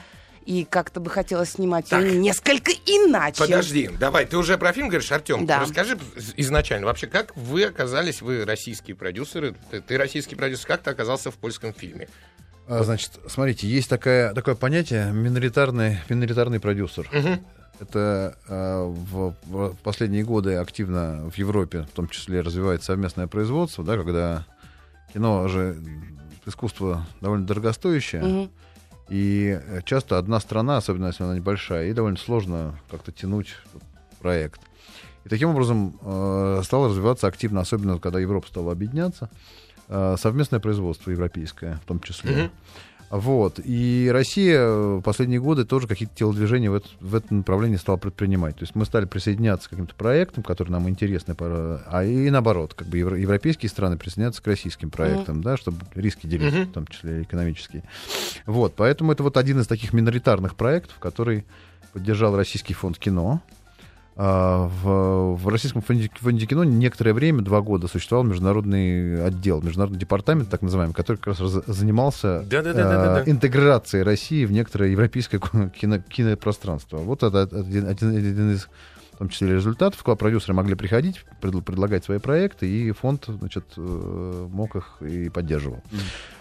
И 0.45 0.63
как-то 0.63 0.99
бы 0.99 1.09
хотелось 1.09 1.51
снимать 1.51 1.89
Так. 1.89 2.03
ее 2.03 2.19
несколько 2.19 2.71
иначе. 2.71 3.39
Подожди, 3.39 3.89
давай, 3.99 4.25
ты 4.25 4.37
уже 4.37 4.57
про 4.59 4.73
фильм 4.73 4.89
говоришь, 4.89 5.11
Артем? 5.11 5.45
Да. 5.47 5.61
Расскажи 5.61 5.97
изначально, 6.37 6.85
вообще, 6.85 7.07
как 7.07 7.35
вы 7.35 7.63
оказались, 7.63 8.21
вы 8.21 8.45
российские 8.45 8.95
продюсеры, 8.95 9.55
ты, 9.71 9.81
ты 9.81 9.97
российский 9.97 10.35
продюсер, 10.35 10.67
как 10.67 10.83
ты 10.83 10.91
оказался 10.91 11.31
в 11.31 11.35
польском 11.35 11.73
фильме? 11.73 12.07
А, 12.67 12.83
значит, 12.83 13.11
смотрите, 13.27 13.67
есть 13.67 13.89
такая, 13.89 14.33
такое 14.33 14.53
понятие 14.53 15.11
миноритарный, 15.11 15.99
миноритарный 16.09 16.59
продюсер. 16.59 17.09
Это 17.79 18.37
а, 18.47 18.85
в, 18.85 19.35
в 19.43 19.75
последние 19.83 20.23
годы 20.23 20.55
активно 20.55 21.29
в 21.29 21.37
Европе, 21.37 21.87
в 21.91 21.95
том 21.95 22.07
числе, 22.07 22.41
развивается 22.41 22.87
совместное 22.87 23.27
производство, 23.27 23.83
да, 23.83 23.97
когда 23.97 24.45
кино 25.13 25.47
же 25.47 25.75
искусство 26.45 27.05
довольно 27.19 27.47
дорогостоящее, 27.47 28.21
Мгм. 28.21 28.51
И 29.09 29.59
э, 29.61 29.81
часто 29.85 30.17
одна 30.17 30.39
страна, 30.39 30.77
особенно 30.77 31.07
если 31.07 31.23
она 31.23 31.35
небольшая, 31.35 31.89
и 31.89 31.93
довольно 31.93 32.17
сложно 32.17 32.79
как-то 32.89 33.11
тянуть 33.11 33.55
проект. 34.19 34.61
И 35.25 35.29
таким 35.29 35.49
образом 35.49 35.99
э, 36.01 36.61
стало 36.63 36.89
развиваться 36.89 37.27
активно, 37.27 37.61
особенно 37.61 37.99
когда 37.99 38.19
Европа 38.19 38.47
стала 38.47 38.71
объединяться, 38.71 39.29
э, 39.87 40.15
совместное 40.19 40.59
производство 40.59 41.11
европейское 41.11 41.79
в 41.83 41.87
том 41.87 41.99
числе. 41.99 42.31
Мгм. 42.31 42.51
Вот. 43.11 43.59
И 43.63 44.09
Россия 44.11 44.59
э, 44.59 44.95
в 44.97 45.01
последние 45.01 45.39
годы 45.39 45.63
тоже 45.63 45.87
какие-то 45.87 46.15
телодвижения 46.15 46.69
в, 46.71 46.75
это- 46.75 46.89
в 46.99 47.15
этом 47.15 47.37
направлении 47.37 47.77
стала 47.77 47.97
предпринимать. 47.97 48.55
То 48.57 48.63
есть 48.63 48.75
мы 48.75 48.83
стали 48.85 49.05
присоединяться 49.05 49.67
к 49.67 49.71
каким-то 49.71 49.95
проектам, 49.95 50.43
которые 50.43 50.71
нам 50.73 50.89
интересны, 50.89 51.35
а 51.39 52.03
и 52.03 52.29
наоборот, 52.29 52.73
как 52.73 52.87
бы 52.87 52.97
евро- 52.97 53.17
европейские 53.17 53.69
страны 53.69 53.97
присоединяются 53.97 54.41
к 54.41 54.47
российским 54.47 54.89
проектам, 54.89 55.41
да, 55.41 55.55
чтобы 55.55 55.77
риски 55.93 56.25
делить, 56.27 56.53
Мгм. 56.53 56.63
в 56.65 56.71
том 56.73 56.87
числе 56.87 57.21
экономические. 57.21 57.83
Вот. 58.45 58.73
Поэтому 58.75 59.11
это 59.11 59.23
вот 59.23 59.37
один 59.37 59.59
из 59.59 59.67
таких 59.67 59.93
миноритарных 59.93 60.55
проектов, 60.55 60.97
который 60.99 61.45
поддержал 61.93 62.35
Российский 62.35 62.73
фонд 62.73 62.97
кино. 62.97 63.41
А, 64.17 64.67
В, 64.81 65.35
в 65.35 65.47
Российском 65.49 65.81
фонде, 65.81 66.09
фонде 66.21 66.45
кино 66.45 66.63
некоторое 66.63 67.13
время, 67.13 67.41
два 67.41 67.59
года, 67.61 67.87
существовал 67.89 68.23
международный 68.25 69.25
отдел, 69.25 69.61
международный 69.61 69.99
департамент, 69.99 70.49
так 70.49 70.61
называемый, 70.61 70.93
который 70.95 71.17
как 71.17 71.27
раз 71.27 71.41
раз- 71.41 71.65
занимался 71.67 72.41
Да-да-да-да-да. 72.49 73.23
э, 73.25 73.29
интеграцией 73.29 74.03
России 74.03 74.45
в 74.45 74.53
некоторое 74.53 74.91
европейское 74.91 75.41
кино, 75.41 75.99
кинопространство. 76.07 76.97
Вот 76.97 77.23
это 77.23 77.41
один, 77.41 77.87
один- 77.87 78.15
один 78.15 78.51
из 78.53 78.69
в 79.15 79.17
том 79.19 79.29
числе 79.29 79.53
результатов, 79.53 80.03
куда 80.03 80.15
продюсеры 80.15 80.53
могли 80.53 80.75
приходить, 80.75 81.25
пред- 81.41 81.63
предлагать 81.63 82.03
свои 82.03 82.19
проекты, 82.19 82.69
и 82.69 82.91
фонд, 82.91 83.25
значит, 83.27 83.65
э, 83.77 84.47
мог 84.51 84.75
их 84.75 84.97
и 85.01 85.29
поддерживал. 85.29 85.81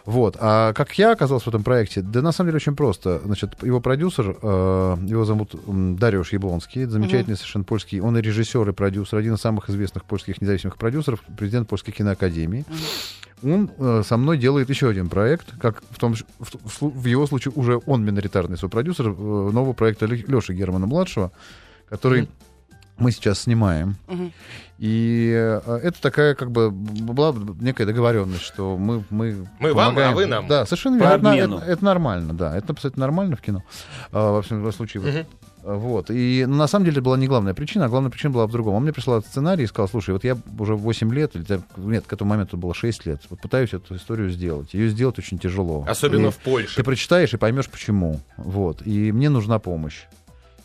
Вот. 0.05 0.37
А 0.41 0.73
как 0.73 0.99
я 0.99 1.13
оказался 1.13 1.47
в 1.47 1.49
этом 1.49 1.63
проекте? 1.63 2.03
Да 2.03 2.21
на 2.21 2.33
самом 2.33 2.49
деле 2.49 2.57
очень 2.57 2.77
просто. 2.77 3.21
Значит, 3.25 3.63
его 3.63 3.81
продюсер, 3.81 4.37
э, 4.43 4.97
его 5.07 5.25
зовут 5.25 5.55
Дариуш 5.67 6.33
Яблонский, 6.33 6.85
замечательный 6.85 7.37
совершенно 7.37 7.65
польский, 7.65 8.01
он 8.01 8.19
и 8.19 8.21
режиссер, 8.21 8.69
и 8.69 8.73
продюсер, 8.73 9.19
один 9.19 9.35
из 9.35 9.41
самых 9.41 9.71
известных 9.71 10.05
польских 10.05 10.43
независимых 10.43 10.77
продюсеров, 10.77 11.21
президент 11.39 11.69
Польской 11.69 11.95
киноакадемии. 11.95 12.65
Он 13.43 13.71
э, 13.79 14.03
со 14.07 14.17
мной 14.17 14.39
делает 14.39 14.71
еще 14.71 14.89
один 14.89 15.09
проект, 15.09 15.59
как 15.61 15.83
в, 15.91 15.99
том, 15.99 16.15
в, 16.15 16.23
в 16.41 17.05
в 17.05 17.07
его 17.07 17.27
случае 17.27 17.53
уже 17.55 17.81
он 17.87 18.05
миноритарный 18.05 18.57
свой 18.57 18.71
продюсер 18.71 19.09
э, 19.09 19.11
нового 19.11 19.75
проекта 19.75 20.07
Леши 20.07 20.55
Германа-младшего, 20.55 21.31
который 21.89 22.29
мы 22.99 23.11
сейчас 23.13 23.41
снимаем. 23.41 23.97
Мгм. 24.07 24.33
И 24.79 25.33
э, 25.35 25.79
это 25.83 26.01
такая, 26.01 26.35
как 26.35 26.51
бы, 26.51 26.71
была 26.71 27.35
некая 27.61 27.87
договоренность, 27.87 28.43
что 28.43 28.77
мы... 28.77 29.05
Мы, 29.11 29.47
Мы 29.61 29.73
вам, 29.73 29.89
а 29.89 29.91
помогаем. 29.91 30.15
вы 30.15 30.27
нам. 30.27 30.49
Да, 30.49 30.65
совершенно 30.67 30.97
верно. 30.97 31.29
Это, 31.29 31.55
это- 31.57 31.65
это 31.65 31.85
нормально, 31.85 32.35
да. 32.35 32.57
Это 32.57 32.73
абсолютно 32.73 33.01
нормально 33.01 33.37
в 33.37 33.41
кино. 33.41 33.63
А, 34.13 34.33
во 34.33 34.43
всем 34.43 34.71
случае. 34.73 35.27
А, 35.63 35.75
Вот. 35.77 36.11
И 36.11 36.45
ну, 36.47 36.57
на 36.57 36.67
самом 36.67 36.85
деле 36.85 36.97
это 36.97 37.05
была 37.05 37.17
не 37.17 37.27
главная 37.29 37.55
причина, 37.55 37.85
а 37.87 37.89
главная 37.89 38.11
причина 38.11 38.33
была 38.35 38.47
в 38.47 38.51
другом. 38.51 38.75
Он 38.75 38.83
мне 38.83 38.93
прислал 38.93 39.23
сценарий 39.23 39.65
и 39.65 39.67
сказал, 39.67 39.89
слушай, 39.89 40.11
вот 40.11 40.25
я 40.25 40.37
уже 40.59 40.75
8 40.75 41.15
лет, 41.15 41.37
или 41.37 41.45
нет, 41.77 42.05
к 42.07 42.13
этому 42.13 42.31
моменту 42.31 42.57
было 42.57 42.75
6 42.75 43.07
лет, 43.07 43.23
вот 43.31 43.41
пытаюсь 43.41 43.73
эту 43.73 43.97
историю 43.97 44.29
сделать. 44.31 44.75
Ее 44.75 44.89
сделать 44.89 45.19
очень 45.19 45.39
тяжело. 45.39 45.85
Особенно 45.89 46.27
И 46.27 46.31
в 46.31 46.37
Польше. 46.39 46.77
Ты 46.77 46.83
прочитаешь 46.85 47.33
и 47.33 47.37
поймешь, 47.37 47.69
почему. 47.71 48.21
Вот. 48.37 48.85
И 48.87 49.13
мне 49.13 49.31
нужна 49.31 49.59
помощь. 49.59 50.03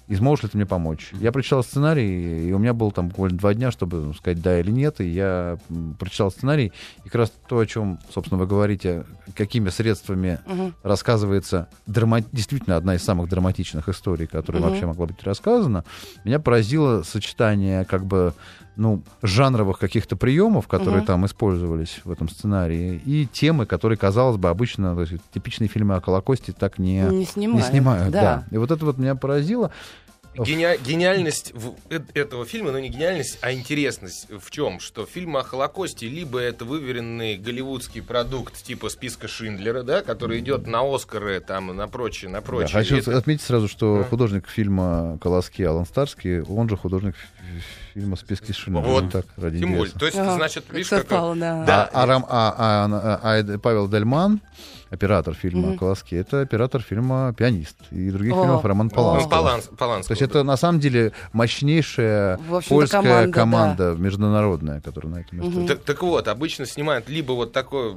И 0.10 0.16
сможешь 0.16 0.44
ли 0.44 0.50
ты 0.50 0.58
мне 0.58 0.66
помочь? 0.66 1.12
Я 1.14 1.32
прочитал 1.32 1.64
сценарий, 1.64 2.50
и 2.50 2.52
у 2.52 2.58
меня 2.58 2.74
было 2.74 2.92
там 2.92 3.10
буквально 3.10 3.38
два 3.38 3.54
дня, 3.54 3.70
чтобы 3.72 4.12
сказать 4.18 4.42
да 4.42 4.60
или 4.60 4.72
нет. 4.72 5.00
И 5.02 5.06
я 5.08 5.58
прочитал 6.00 6.32
сценарий. 6.32 6.74
И 7.06 7.10
как 7.10 7.16
раз 7.16 7.32
то, 7.48 7.60
о 7.60 7.66
чем, 7.68 8.00
собственно, 8.12 8.40
вы 8.40 8.48
говорите, 8.48 9.06
какими 9.36 9.70
средствами 9.70 10.40
Мгм. 10.48 10.74
рассказывается 10.82 11.68
драма- 11.86 12.24
действительно 12.32 12.76
одна 12.76 12.96
из 12.96 13.04
самых 13.04 13.30
драматичных 13.30 13.88
историй, 13.88 14.26
которая 14.26 14.62
Мгм. 14.64 14.72
вообще 14.72 14.86
могла 14.88 15.06
быть 15.06 15.24
рассказана, 15.24 15.84
меня 16.26 16.40
поразило 16.40 17.04
сочетание 17.04 17.86
как 17.86 18.04
бы 18.06 18.34
ну, 18.76 19.04
жанровых 19.22 19.78
каких-то 19.78 20.16
приемов, 20.16 20.70
которые 20.70 21.00
Мгм. 21.00 21.06
там 21.08 21.26
использовались 21.26 22.00
в 22.06 22.12
этом 22.12 22.30
сценарии, 22.30 23.02
и 23.06 23.28
темы, 23.30 23.66
которые, 23.66 23.98
казалось 23.98 24.38
бы, 24.38 24.48
обычно 24.48 24.96
то 24.96 25.02
есть, 25.02 25.16
типичные 25.34 25.68
фильмы 25.68 25.96
о 25.96 26.00
Колокосте 26.00 26.54
так 26.54 26.80
не, 26.80 27.02
Не 27.02 27.26
снимают. 27.26 27.66
не 27.66 27.70
снимают. 27.70 28.12
да. 28.14 28.22
Да. 28.22 28.44
И 28.52 28.58
вот 28.58 28.72
это 28.72 28.86
вот 28.86 28.98
меня 28.98 29.16
поразило. 29.16 29.72
Гения- 30.44 30.78
гениальность 30.78 31.52
в- 31.54 31.76
э- 31.90 32.00
этого 32.14 32.46
фильма, 32.46 32.72
ну 32.72 32.80
не 32.80 32.90
гениальность, 32.90 33.38
а 33.42 33.52
интересность 33.54 34.28
в 34.30 34.50
чем? 34.52 34.80
Что 34.80 35.06
фильм 35.06 35.38
о 35.38 35.44
Холокосте 35.44 36.08
либо 36.08 36.40
это 36.40 36.66
выверенный 36.66 37.38
голливудский 37.38 38.02
продукт 38.02 38.64
типа 38.64 38.90
списка 38.90 39.28
Шиндлера, 39.28 39.84
да, 39.84 40.02
который 40.02 40.40
идет 40.40 40.68
на 40.68 40.82
Оскары, 40.94 41.40
там, 41.40 41.76
на 41.76 41.88
прочее, 41.88 42.30
на 42.30 42.40
Да, 42.40 42.46
прочее. 42.46 42.70
хочу 42.74 42.98
Это- 42.98 43.18
отметить 43.18 43.44
сразу, 43.44 43.68
что 43.68 43.98
Да. 44.00 44.04
художник 44.04 44.48
фильма 44.48 45.18
«Колоски» 45.22 45.64
Алан 45.64 45.86
Старский, 45.86 46.42
он 46.42 46.70
же 46.70 46.78
художник 46.78 47.16
фильма 48.00 48.16
«Списки 48.16 48.52
Шиндлера». 48.54 48.86
Вот. 48.86 49.12
Так, 49.12 49.26
ради 49.38 49.60
Тем 49.60 49.76
более. 49.76 49.94
То 49.94 50.06
есть, 50.06 50.18
Ага, 50.18 50.36
значит, 50.36 50.66
видишь, 50.72 50.90
как... 50.90 51.00
совпало, 51.02 51.36
да. 51.36 51.64
Да. 51.66 51.90
А, 51.94 52.04
а 52.04 52.06
Рам- 52.06 52.26
а- 52.30 52.56
а- 52.58 53.20
а- 53.22 53.40
а 53.56 53.58
Павел 53.60 53.88
Дельман, 53.90 54.40
оператор 54.90 55.36
фильма 55.36 55.68
Мгм. 55.70 55.78
«Колоски», 55.78 56.16
это 56.16 56.42
оператор 56.42 56.82
фильма 56.82 57.32
«Пианист» 57.38 57.76
и 57.92 58.10
других 58.10 58.34
О. 58.34 58.42
фильмов 58.42 58.66
Роман. 58.66 58.88
Ну, 58.88 58.96
Поланского. 58.96 59.30
Поланс- 59.30 59.70
Поланского, 59.78 60.08
То 60.08 60.12
есть 60.14 60.22
это 60.24 60.44
на 60.44 60.58
самом 60.58 60.80
деле 60.80 61.12
мощнейшая 61.32 62.40
польская 62.68 63.02
команда, 63.02 63.32
команда, 63.32 63.96
международная, 64.00 64.82
которая 64.82 65.14
на 65.14 65.18
этом 65.20 65.40
месте. 65.40 65.68
Так, 65.76 65.84
так 65.84 66.02
вот, 66.02 66.28
обычно 66.28 66.66
снимают 66.66 67.08
либо 67.08 67.34
вот 67.34 67.52
такой 67.54 67.94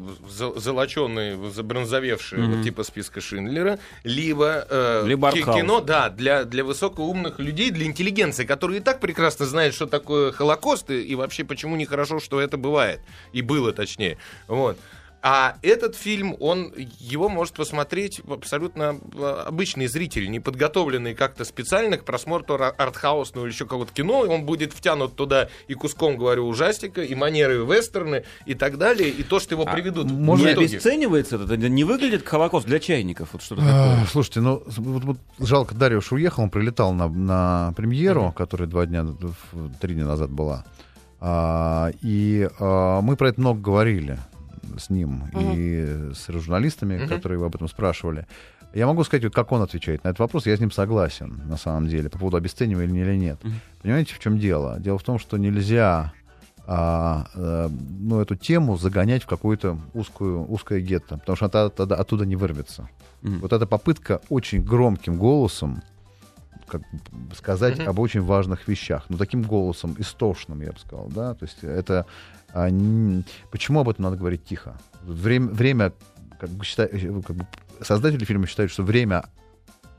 золоченый, 0.56 1.50
забронзовевший, 1.50 2.38
Мгм. 2.40 2.52
вот 2.56 2.64
типа 2.64 2.82
списка 2.84 3.20
Шиндлера, 3.20 3.78
либо, 4.04 4.66
э, 4.68 5.02
Либо 5.06 5.32
кино, 5.32 5.80
да, 5.80 6.10
для, 6.10 6.44
для 6.44 6.62
высокоумных 6.64 7.38
людей, 7.38 7.70
для 7.70 7.86
интеллигенции, 7.86 8.44
которые 8.44 8.80
и 8.80 8.82
так 8.82 9.00
прекрасно 9.00 9.46
знают, 9.46 9.74
что 9.74 9.86
такое 9.92 10.32
Холокост 10.32 10.90
и, 10.90 11.14
вообще 11.14 11.44
почему 11.44 11.76
нехорошо, 11.76 12.18
что 12.18 12.40
это 12.40 12.56
бывает. 12.56 13.00
И 13.32 13.42
было, 13.42 13.72
точнее. 13.72 14.16
Вот. 14.48 14.78
А 15.24 15.54
этот 15.62 15.94
фильм, 15.94 16.34
он 16.40 16.72
его 16.98 17.28
может 17.28 17.54
посмотреть 17.54 18.20
абсолютно 18.28 18.98
э, 19.14 19.44
обычный 19.46 19.86
зритель, 19.86 20.28
не 20.28 20.40
подготовленный 20.40 21.14
как-то 21.14 21.44
специально 21.44 21.96
к 21.96 22.04
просмотру 22.04 22.56
ар- 22.56 22.74
артхаусного 22.76 23.46
или 23.46 23.52
еще 23.52 23.64
какого-то 23.64 23.92
кино, 23.92 24.24
и 24.24 24.28
он 24.28 24.44
будет 24.44 24.72
втянут 24.72 25.14
туда 25.14 25.48
и 25.68 25.74
куском, 25.74 26.16
говорю, 26.16 26.48
ужастика, 26.48 27.02
и 27.02 27.14
манеры 27.14 27.64
вестерны, 27.64 28.24
и 28.46 28.54
так 28.54 28.78
далее, 28.78 29.10
и 29.10 29.22
то, 29.22 29.38
что 29.38 29.54
его 29.54 29.64
приведут. 29.64 30.10
в 30.10 30.18
может, 30.18 30.44
Не 30.44 30.52
обесценивается 30.64 31.36
это? 31.36 31.56
Не 31.56 31.84
выглядит 31.84 32.26
Холокост 32.26 32.66
для 32.66 32.80
чайников? 32.80 33.28
Вот 33.32 33.42
что-то 33.42 33.62
А, 33.64 33.90
такое. 33.92 34.06
Слушайте, 34.10 34.40
ну 34.40 34.64
вот, 34.66 35.04
вот 35.04 35.18
жалко, 35.38 35.76
Дарьюш 35.76 36.10
уехал, 36.10 36.42
он 36.42 36.50
прилетал 36.50 36.92
на, 36.92 37.08
на 37.08 37.72
премьеру, 37.76 38.32
которая 38.36 38.68
два 38.68 38.86
дня, 38.86 39.06
три 39.80 39.94
дня 39.94 40.04
назад 40.04 40.32
была. 40.32 40.64
А, 41.20 41.92
и 42.02 42.48
а, 42.58 43.00
мы 43.02 43.14
про 43.14 43.28
это 43.28 43.40
много 43.40 43.60
говорили 43.60 44.18
с 44.78 44.90
ним 44.90 45.24
и 45.34 46.10
с 46.14 46.28
журналистами, 46.28 46.96
Мгм. 46.98 47.08
которые 47.08 47.36
его 47.36 47.46
об 47.46 47.54
этом 47.54 47.68
спрашивали. 47.68 48.26
Я 48.74 48.86
могу 48.86 49.04
сказать, 49.04 49.24
вот 49.24 49.34
как 49.34 49.52
он 49.52 49.60
отвечает 49.62 50.02
на 50.04 50.08
этот 50.08 50.20
вопрос. 50.20 50.46
Я 50.46 50.56
с 50.56 50.60
ним 50.60 50.70
согласен, 50.70 51.42
на 51.46 51.56
самом 51.58 51.88
деле, 51.88 52.08
по 52.08 52.18
поводу 52.18 52.38
обесценивания 52.38 53.04
или 53.04 53.16
нет. 53.16 53.42
Мгм. 53.44 53.54
Понимаете, 53.82 54.14
в 54.14 54.18
чем 54.18 54.38
дело? 54.38 54.78
Дело 54.80 54.98
в 54.98 55.02
том, 55.02 55.18
что 55.18 55.36
нельзя 55.36 56.12
а, 56.64 57.26
э, 57.34 57.68
ну, 58.00 58.20
эту 58.20 58.36
тему 58.36 58.76
загонять 58.76 59.24
в 59.24 59.26
какую-то 59.26 59.78
узкую, 59.94 60.48
узкое 60.50 60.80
гетто, 60.80 61.18
потому 61.18 61.34
что 61.36 61.50
она 61.52 61.70
тогда 61.70 61.96
оттуда 61.96 62.24
не 62.24 62.36
вырвется. 62.36 62.88
Мгм. 63.22 63.40
Вот 63.40 63.52
эта 63.52 63.66
попытка 63.66 64.20
очень 64.28 64.62
громким 64.62 65.18
голосом 65.18 65.82
как 66.66 66.80
бы 67.12 67.34
сказать 67.34 67.78
Мгм. 67.78 67.88
об 67.88 67.98
очень 67.98 68.22
важных 68.22 68.68
вещах, 68.68 69.04
но 69.08 69.16
таким 69.18 69.42
голосом 69.42 69.94
истошным, 69.98 70.60
я 70.62 70.72
бы 70.72 70.78
сказал, 70.78 71.08
да, 71.08 71.34
то 71.34 71.44
есть 71.44 71.58
это 71.62 72.06
а, 72.54 72.68
н- 72.68 73.24
почему 73.50 73.80
об 73.80 73.88
этом 73.88 74.04
надо 74.04 74.16
говорить 74.16 74.44
тихо? 74.44 74.76
Время, 75.02 75.48
время 75.48 75.92
как 76.38 76.50
бы, 76.50 76.64
считай- 76.64 76.88
э, 76.90 77.20
как 77.26 77.36
бы 77.36 77.46
создатели 77.80 78.24
фильма 78.24 78.46
считают, 78.46 78.70
что 78.72 78.82
время 78.82 79.24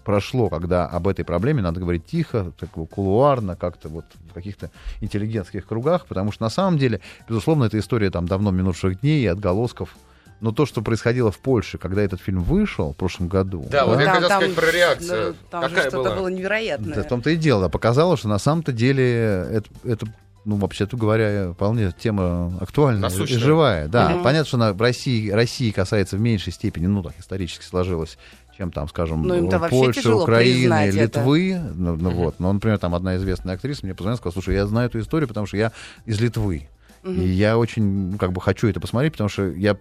прошло, 0.04 0.50
когда 0.50 0.86
об 0.86 1.08
этой 1.08 1.24
проблеме 1.24 1.62
надо 1.62 1.80
говорить 1.80 2.06
тихо, 2.06 2.52
так 2.60 2.70
кулуарно, 2.72 3.56
как-то 3.56 3.88
вот 3.90 4.06
в 4.30 4.34
каких-то 4.34 4.70
интеллигентских 5.02 5.66
кругах, 5.66 6.06
потому 6.06 6.32
что 6.32 6.44
на 6.44 6.50
самом 6.50 6.78
деле, 6.78 7.00
безусловно, 7.28 7.64
эта 7.66 7.80
история 7.80 8.12
там 8.12 8.28
давно 8.28 8.52
минувших 8.52 9.00
дней 9.00 9.24
и 9.24 9.28
отголосков. 9.28 9.96
Но 10.44 10.52
то, 10.52 10.66
что 10.66 10.82
происходило 10.82 11.32
в 11.32 11.40
Польше, 11.40 11.78
когда 11.78 12.02
этот 12.02 12.20
фильм 12.20 12.44
вышел 12.44 12.92
в 12.92 12.98
прошлом 12.98 13.30
году, 13.30 13.66
Да, 13.72 13.86
вот 13.86 13.98
я 13.98 14.06
Там- 14.06 14.16
хотел 14.16 14.28
там- 14.30 14.42
сказать 14.42 14.56
про 14.58 14.72
реакцию. 14.72 15.28
ну, 15.30 15.36
Там 15.50 15.64
же 15.64 15.70
Какая 15.70 15.90
что-то 15.90 16.10
была? 16.10 16.16
было 16.18 16.28
невероятное. 16.28 16.96
Да, 16.96 17.04
в 17.04 17.08
том-то 17.08 17.30
и 17.30 17.38
дело. 17.38 17.70
Показало, 17.70 18.18
что 18.18 18.28
на 18.28 18.40
самом-то 18.40 18.74
деле 18.74 19.06
это, 19.54 19.70
это, 19.86 20.06
ну, 20.44 20.58
вообще-то 20.58 20.98
говоря, 20.98 21.54
вполне 21.54 21.94
тема 21.98 22.58
актуальная 22.60 23.04
Насущная. 23.04 23.38
и 23.38 23.42
живая. 23.42 23.88
Да, 23.88 24.10
Мгм. 24.10 24.24
понятно, 24.24 24.46
что 24.46 24.58
она 24.58 24.74
в 24.74 24.82
России, 24.82 25.30
России 25.30 25.72
касается 25.72 26.18
в 26.18 26.20
меньшей 26.20 26.52
степени, 26.52 26.88
ну, 26.88 27.02
так 27.04 27.14
исторически 27.18 27.64
сложилось, 27.64 28.18
чем 28.58 28.70
там, 28.70 28.90
скажем, 28.90 29.24
Ну, 29.24 29.50
признать 29.50 30.90
это. 30.96 31.20
Литвы. 31.20 31.58
Ну, 31.74 31.96
ну, 31.96 32.10
вот. 32.12 32.36
Но, 32.40 32.52
например, 32.52 32.80
там 32.80 32.94
одна 32.96 33.16
известная 33.16 33.56
актриса 33.56 33.86
мне 33.86 33.96
позвонила 33.96 34.16
и 34.16 34.18
сказала, 34.18 34.34
слушай, 34.34 34.56
я 34.56 34.66
знаю 34.68 34.90
эту 34.90 35.00
историю, 35.00 35.30
потому 35.30 35.46
что 35.48 35.56
я 35.56 35.72
из 36.06 36.20
Литвы. 36.20 36.68
Мгм. 37.04 37.22
И 37.22 37.26
я 37.28 37.58
очень, 37.58 38.12
ну, 38.12 38.18
как 38.18 38.32
бы, 38.34 38.42
хочу 38.42 38.68
это 38.68 38.82
посмотреть, 38.82 39.14
потому 39.14 39.30
что 39.30 39.48
я 39.50 39.78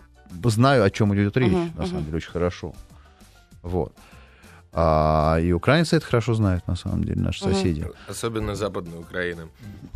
знаю, 0.50 0.84
о 0.84 0.90
чем 0.90 1.14
идет 1.14 1.36
речь, 1.36 1.52
Мгм, 1.52 1.72
на 1.76 1.86
самом 1.86 2.04
деле, 2.04 2.16
очень 2.16 2.30
хорошо. 2.30 2.74
Вот. 3.62 3.94
А, 4.74 5.36
и 5.38 5.52
украинцы 5.52 5.96
это 5.96 6.06
хорошо 6.06 6.32
знают, 6.32 6.66
на 6.66 6.76
самом 6.76 7.04
деле, 7.04 7.20
наши 7.20 7.40
соседи. 7.40 7.86
Особенно 8.08 8.54
Западная 8.54 9.00
Украина. 9.00 9.48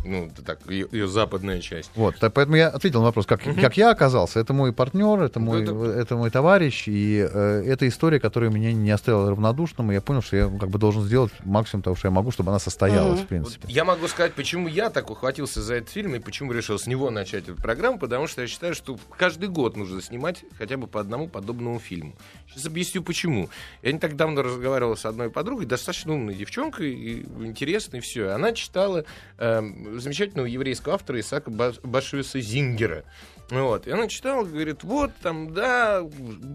Ну, 0.05 0.29
так, 0.45 0.59
ее, 0.69 0.87
ее 0.91 1.07
западная 1.07 1.61
часть. 1.61 1.89
Вот, 1.95 2.15
так 2.19 2.31
поэтому 2.33 2.57
я 2.57 2.69
ответил 2.69 2.99
на 2.99 3.07
вопрос, 3.07 3.25
как, 3.25 3.41
как 3.41 3.75
я 3.75 3.89
оказался. 3.89 4.39
Это 4.39 4.53
мой 4.53 4.71
партнер, 4.73 5.19
это 5.23 5.39
мой, 5.39 5.63
Это- 5.63 5.73
это 5.83 6.15
мой 6.15 6.29
товарищ, 6.29 6.87
и 6.87 7.27
э, 7.27 7.63
это 7.65 7.87
история, 7.87 8.19
которая 8.19 8.51
меня 8.51 8.71
не 8.71 8.91
оставила 8.91 9.31
равнодушным, 9.31 9.91
и 9.91 9.95
я 9.95 10.01
понял, 10.01 10.21
что 10.21 10.37
я 10.37 10.47
ну, 10.47 10.59
как 10.59 10.69
бы 10.69 10.77
должен 10.77 11.01
сделать 11.01 11.31
максимум 11.43 11.81
того, 11.81 11.95
что 11.95 12.07
я 12.07 12.11
могу, 12.11 12.29
чтобы 12.29 12.51
она 12.51 12.59
состоялась, 12.59 13.17
Мгм. 13.17 13.25
в 13.25 13.27
принципе. 13.27 13.59
Вот 13.63 13.71
я 13.71 13.83
могу 13.83 14.07
сказать, 14.07 14.33
почему 14.35 14.67
я 14.67 14.91
так 14.91 15.09
ухватился 15.09 15.63
за 15.63 15.73
этот 15.75 15.89
фильм 15.89 16.13
и 16.13 16.19
почему 16.19 16.51
решил 16.53 16.77
с 16.77 16.85
него 16.85 17.09
начать 17.09 17.49
эту 17.49 17.55
программу, 17.59 17.97
потому 17.97 18.27
что 18.27 18.41
я 18.43 18.47
считаю, 18.47 18.75
что 18.75 18.95
каждый 19.17 19.49
год 19.49 19.75
нужно 19.75 20.03
снимать 20.03 20.43
хотя 20.59 20.77
бы 20.77 20.85
по 20.85 20.99
одному 20.99 21.27
подобному 21.27 21.79
фильму. 21.79 22.13
Сейчас 22.47 22.65
объясню 22.67 23.01
почему. 23.01 23.49
Я 23.81 23.91
не 23.91 23.97
так 23.99 24.15
давно 24.15 24.43
разговаривал 24.43 24.66
с 24.95 25.05
одной 25.05 25.29
подругой, 25.29 25.65
достаточно 25.65 26.13
умной 26.13 26.35
девчонкой, 26.35 26.93
и 26.93 27.21
интересной, 27.45 27.99
все. 27.99 28.29
Она 28.29 28.51
читала 28.53 29.05
эм, 29.37 29.99
замечательного 29.99 30.47
еврейского 30.47 30.95
автора 30.95 31.19
Исаака 31.19 31.51
Ба- 31.51 31.73
Башвиса 31.83 32.39
Зингера. 32.39 33.03
Вот. 33.49 33.87
И 33.87 33.91
она 33.91 34.07
читала, 34.07 34.43
говорит, 34.43 34.83
вот 34.83 35.11
там, 35.21 35.53
да, 35.53 36.03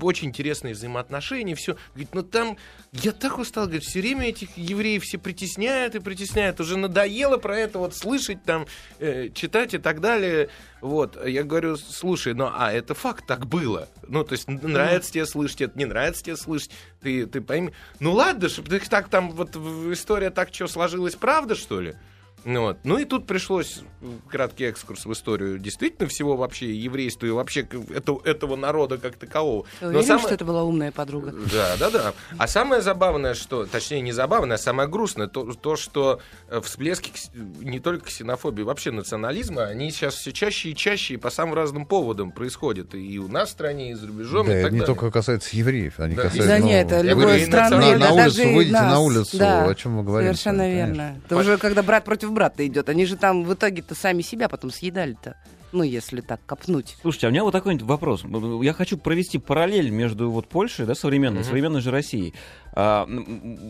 очень 0.03 0.29
интересные 0.29 0.75
взаимоотношения, 0.75 1.55
все. 1.55 1.77
Говорит, 1.95 2.15
ну 2.15 2.23
там, 2.23 2.57
я 2.93 3.13
так 3.13 3.39
устал, 3.39 3.65
говорит, 3.65 3.85
все 3.85 4.01
время 4.01 4.29
этих 4.29 4.57
евреев 4.57 5.03
все 5.03 5.19
притесняют 5.19 5.95
и 5.95 6.01
притесняют. 6.01 6.61
Уже 6.61 6.77
надоело 6.77 7.39
про 7.39 7.57
это 7.57 7.79
вот 7.79 7.95
слышать, 7.97 8.45
там, 8.45 8.67
э, 8.99 9.31
читать 9.31 9.75
и 9.75 9.79
так 9.79 10.01
далее. 10.01 10.51
Вот. 10.83 11.17
Я 11.27 11.45
говорю, 11.45 11.77
слушай, 11.77 12.35
ну 12.35 12.51
а 12.53 12.73
это 12.73 12.95
факт, 12.95 13.27
так 13.27 13.47
было. 13.47 13.89
Ну, 14.07 14.25
то 14.25 14.33
есть 14.33 14.49
нравится 14.49 15.13
тебе 15.13 15.25
слышать 15.27 15.63
это, 15.63 15.79
не 15.79 15.87
нравится 15.87 16.25
тебе 16.25 16.37
слышать. 16.37 16.73
Ты, 17.03 17.27
ты 17.27 17.41
пойми. 17.41 17.73
Ну 17.99 18.13
ладно, 18.13 18.49
чтобы 18.49 18.79
так 18.79 19.09
там, 19.09 19.31
вот 19.33 19.57
история 19.57 20.31
так 20.31 20.55
что 20.55 20.69
сложилась, 20.69 21.17
правда, 21.17 21.55
что 21.55 21.81
ли? 21.81 21.97
Ну, 22.45 22.63
вот. 22.63 22.79
ну 22.85 22.99
и 22.99 23.05
тут 23.05 23.27
пришлось 23.27 23.83
краткий 24.29 24.65
экскурс 24.65 25.05
в 25.07 25.13
историю 25.13 25.59
действительно 25.59 26.09
всего 26.09 26.37
вообще 26.37 26.75
еврейства 26.75 27.27
и 27.27 27.31
вообще 27.31 27.67
это- 27.95 28.19
этого 28.25 28.57
народа 28.57 28.99
как 28.99 29.17
такового. 29.17 29.65
Ты 29.79 29.85
Но 29.87 29.89
уверен, 29.91 30.07
самое- 30.07 30.25
что 30.27 30.35
это 30.35 30.45
была 30.45 30.65
умная 30.65 30.91
подруга? 30.93 31.33
да, 31.53 31.77
да, 31.79 31.91
да. 31.91 32.13
А 32.39 32.49
самое 32.49 32.83
забавное, 32.83 33.35
что, 33.35 33.65
точнее, 33.67 34.01
не 34.01 34.13
забавное, 34.13 34.57
а 34.57 34.59
самое 34.59 34.89
грустное, 34.89 35.29
то, 35.29 35.45
то 35.53 35.77
что 35.77 36.21
э, 36.49 36.61
всплески 36.63 37.13
не 37.61 37.79
только 37.79 38.07
ксенофобии, 38.07 38.63
вообще 38.63 38.91
национализма, 38.91 39.65
они 39.65 39.91
сейчас 39.93 40.15
все 40.15 40.33
чаще 40.33 40.71
и 40.71 40.75
чаще 40.75 41.15
и 41.15 41.17
по 41.17 41.31
самым 41.31 41.55
разным 41.55 41.87
поводам 41.87 42.33
происходят. 42.33 42.95
И 42.95 43.19
у 43.19 43.29
нас 43.29 43.51
в 43.51 43.53
стране, 43.53 43.93
и 43.93 43.95
за 43.95 44.09
рубежом, 44.09 44.47
Да, 44.47 44.59
и 44.59 44.63
так 44.63 44.73
не 44.73 44.81
далее. 44.81 44.87
только 44.95 45.11
касается 45.13 45.57
евреев, 45.57 46.01
они 46.01 46.17
Да. 46.17 46.23
касаются... 46.23 46.49
Да 46.49 46.59
ну, 46.59 46.67
нет, 46.67 46.87
это 46.91 47.01
любой 47.03 47.41
страны, 47.47 47.99
да 47.99 47.99
На 47.99 48.13
улицу 48.25 48.49
выйдите 48.53 48.73
нас. 48.73 48.93
на 48.93 48.99
улицу, 49.01 49.39
Да, 49.39 49.65
о 49.67 49.75
чем 49.75 49.93
мы 49.93 50.03
говорим, 50.03 50.29
Совершенно 50.35 50.69
верно. 50.73 51.21
Это 51.25 51.37
уже 51.37 51.57
когда 51.59 51.83
брат 51.83 52.05
против 52.05 52.32
брата 52.33 52.67
идет. 52.67 52.89
Они 52.89 53.07
же 53.07 53.17
там 53.17 53.45
в 53.45 53.55
итоге-то 53.55 53.95
сами 53.95 54.23
себя 54.23 54.49
потом 54.49 54.71
съедали-то. 54.71 55.37
Ну, 55.75 55.83
если 55.85 56.21
так 56.21 56.39
копнуть. 56.45 56.97
Слушайте, 57.01 57.27
а 57.27 57.31
у 57.31 57.33
меня 57.33 57.45
вот 57.45 57.53
такой 57.53 57.79
вопрос. 57.79 58.25
Я 58.63 58.75
хочу 58.75 58.99
провести 58.99 59.39
параллель 59.39 59.89
между 59.89 60.31
вот 60.31 60.47
Польшей, 60.47 60.85
да, 60.85 60.95
современной, 60.95 61.39
Мгм. 61.41 61.45
современной 61.49 61.81
же 61.81 61.91
Россией. 61.91 62.35
А, 62.75 63.09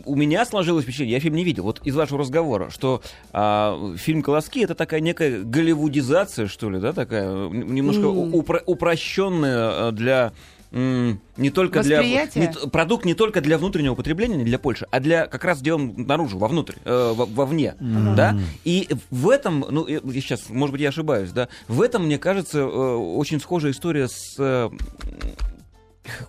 у 0.05 0.15
меня 0.15 0.45
сложилось 0.45 0.83
впечатление, 0.83 1.13
я 1.15 1.19
фильм 1.21 1.35
не 1.35 1.45
видел, 1.45 1.63
вот 1.63 1.79
из 1.85 1.95
вашего 1.95 2.19
разговора, 2.19 2.69
что 2.71 3.01
а, 3.31 3.95
фильм 3.95 4.21
«Колоски»— 4.21 4.59
это 4.65 4.75
такая 4.75 4.99
некая 4.99 5.43
голливудизация, 5.43 6.47
что 6.47 6.69
ли, 6.69 6.79
да, 6.81 6.91
такая, 6.91 7.29
немножко 7.49 8.01
М. 8.01 8.33
упро- 8.35 8.63
упрощенная 8.65 9.87
а, 9.87 9.91
для 9.93 10.33
не 10.73 11.49
только 11.51 11.83
для 11.83 12.01
не 12.35 12.69
продукт 12.71 13.05
не 13.05 13.13
только 13.13 13.41
для 13.41 13.57
внутреннего 13.59 13.93
потребления, 13.93 14.37
не 14.37 14.43
для 14.43 14.57
Польши, 14.57 14.87
а 14.89 14.99
для 14.99 15.27
как 15.27 15.43
раз 15.43 15.59
сделан 15.59 15.93
наружу, 15.95 16.39
вовнутрь, 16.39 16.75
э, 16.83 17.13
во- 17.15 17.25
вовне, 17.27 17.75
да. 17.79 18.35
И 18.63 18.89
в 19.11 19.29
этом, 19.29 19.65
ну 19.69 19.85
я 19.87 19.99
сейчас, 20.21 20.49
может 20.49 20.71
быть, 20.71 20.81
я 20.81 20.89
ошибаюсь, 20.89 21.31
да, 21.31 21.47
в 21.67 21.79
этом 21.81 22.05
мне 22.05 22.17
кажется 22.17 22.59
э, 22.59 22.63
очень 22.65 23.39
схожая 23.39 23.71
история 23.71 24.07
с, 24.07 24.35
э, 24.39 24.69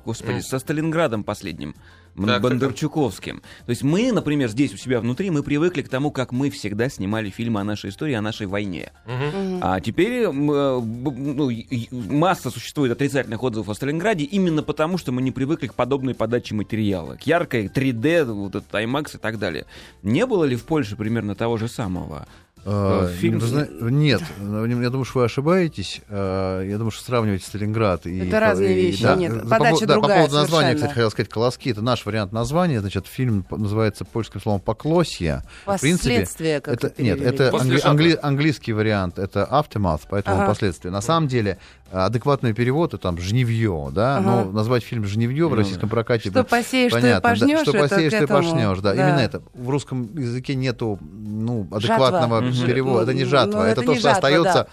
господи, 0.04 0.32
Мгм. 0.34 0.42
со 0.42 0.58
Сталинградом 0.58 1.24
последним. 1.24 1.74
Так, 2.16 2.42
Бондарчуковским. 2.42 3.42
То 3.66 3.70
есть 3.70 3.82
мы, 3.82 4.12
например, 4.12 4.48
здесь 4.48 4.72
у 4.72 4.76
себя 4.76 5.00
внутри, 5.00 5.30
мы 5.30 5.42
привыкли 5.42 5.82
к 5.82 5.88
тому, 5.88 6.10
как 6.10 6.32
мы 6.32 6.50
всегда 6.50 6.88
снимали 6.88 7.30
фильмы 7.30 7.60
о 7.60 7.64
нашей 7.64 7.90
истории, 7.90 8.14
о 8.14 8.22
нашей 8.22 8.46
войне. 8.46 8.92
Мгм. 9.06 9.58
А 9.62 9.80
теперь 9.80 10.24
э, 10.24 10.30
б- 10.30 11.10
ну, 11.10 11.50
масса 11.90 12.50
существует 12.50 12.92
отрицательных 12.92 13.42
отзывов 13.42 13.68
о 13.68 13.74
Сталинграде 13.74 14.24
именно 14.24 14.62
потому, 14.62 14.98
что 14.98 15.10
мы 15.12 15.22
не 15.22 15.32
привыкли 15.32 15.66
к 15.66 15.74
подобной 15.74 16.14
подаче 16.14 16.54
материала, 16.54 17.16
к 17.16 17.26
яркой 17.26 17.66
3D, 17.66 18.24
вот 18.24 18.54
этот 18.54 18.72
IMAX 18.72 19.16
и 19.16 19.18
так 19.18 19.38
далее. 19.38 19.66
Не 20.02 20.26
было 20.26 20.44
ли 20.44 20.56
в 20.56 20.64
Польше 20.64 20.96
примерно 20.96 21.34
того 21.34 21.56
же 21.56 21.68
самого? 21.68 22.26
Э, 22.66 23.12
Фильм- 23.18 23.38
вы 23.40 23.46
зна- 23.46 23.66
Нет, 23.80 24.22
ну, 24.40 24.64
я 24.80 24.90
думаю, 24.90 25.04
что 25.04 25.18
вы 25.20 25.24
ошибаетесь. 25.26 26.00
Э, 26.08 26.64
Я 26.66 26.78
думаю, 26.78 26.90
что 26.92 27.04
сравниваете 27.04 27.44
Сталинград 27.46 28.06
и... 28.06 28.18
Это 28.26 28.40
разные 28.40 28.78
и- 28.80 28.86
вещи, 28.86 29.02
да, 29.02 29.16
нет, 29.16 29.32
за- 29.32 29.40
по 29.40 29.46
подача 29.48 29.70
поводу- 29.72 29.86
да, 29.86 29.94
другая 29.94 30.16
По 30.16 30.22
поводу 30.28 30.34
названия, 30.36 30.66
совершенно. 30.68 30.76
кстати, 30.76 30.94
хотел 30.94 31.10
сказать 31.10 31.28
«Колоски». 31.28 31.68
Это 31.70 31.82
наш 31.82 32.06
вариант 32.06 32.32
названия. 32.32 32.80
Значит, 32.80 33.06
фильм 33.06 33.44
называется 33.50 34.04
польским 34.04 34.40
словом 34.40 34.60
«Поклосье». 34.60 35.42
В 35.66 35.78
принципе, 35.80 36.08
Последствия 36.10 36.60
как 36.60 36.74
это, 36.82 37.02
нет, 37.02 37.20
это 37.20 37.50
англи- 37.50 37.80
англи- 37.84 38.18
английский 38.22 38.72
вариант, 38.72 39.18
это 39.18 39.46
aftermath, 39.50 40.02
поэтому 40.08 40.36
Ага. 40.36 40.46
последствия. 40.46 40.90
На 40.90 41.02
самом 41.02 41.28
деле, 41.28 41.58
э, 41.83 41.83
адекватный 41.92 42.52
перевод 42.52 42.94
это 42.94 43.02
там 43.02 43.18
жнивье, 43.18 43.88
да, 43.92 44.16
Ага. 44.18 44.26
но 44.26 44.44
назвать 44.52 44.82
фильм 44.82 45.04
жнивье 45.04 45.46
в 45.46 45.50
Ну 45.50 45.56
российском 45.56 45.88
прокате 45.88 46.30
Что 46.30 46.42
посеешь, 46.44 46.90
что 46.90 46.98
и 46.98 47.02
понятно, 47.02 47.20
да, 47.22 47.28
пожнешь, 47.28 47.60
что 47.60 47.72
посеешь, 47.72 48.12
что 48.12 48.24
этому, 48.24 48.40
пожнешь, 48.42 48.78
да. 48.78 48.94
да. 48.94 49.08
Именно 49.08 49.20
это. 49.20 49.42
В 49.54 49.68
русском 49.68 50.16
языке 50.16 50.54
нету 50.54 50.98
ну, 51.00 51.68
Жатва. 51.72 52.08
адекватного 52.08 52.40
Мгм. 52.40 52.66
перевода. 52.66 53.02
Это 53.02 53.14
не 53.14 53.24
Ну, 53.24 53.30
жатва, 53.30 53.58
ну, 53.58 53.62
это, 53.62 53.70
это 53.72 53.82
то, 53.82 53.92
не 53.92 53.98
что 53.98 54.08
жатва, 54.08 54.28
остается 54.28 54.54
да. 54.54 54.66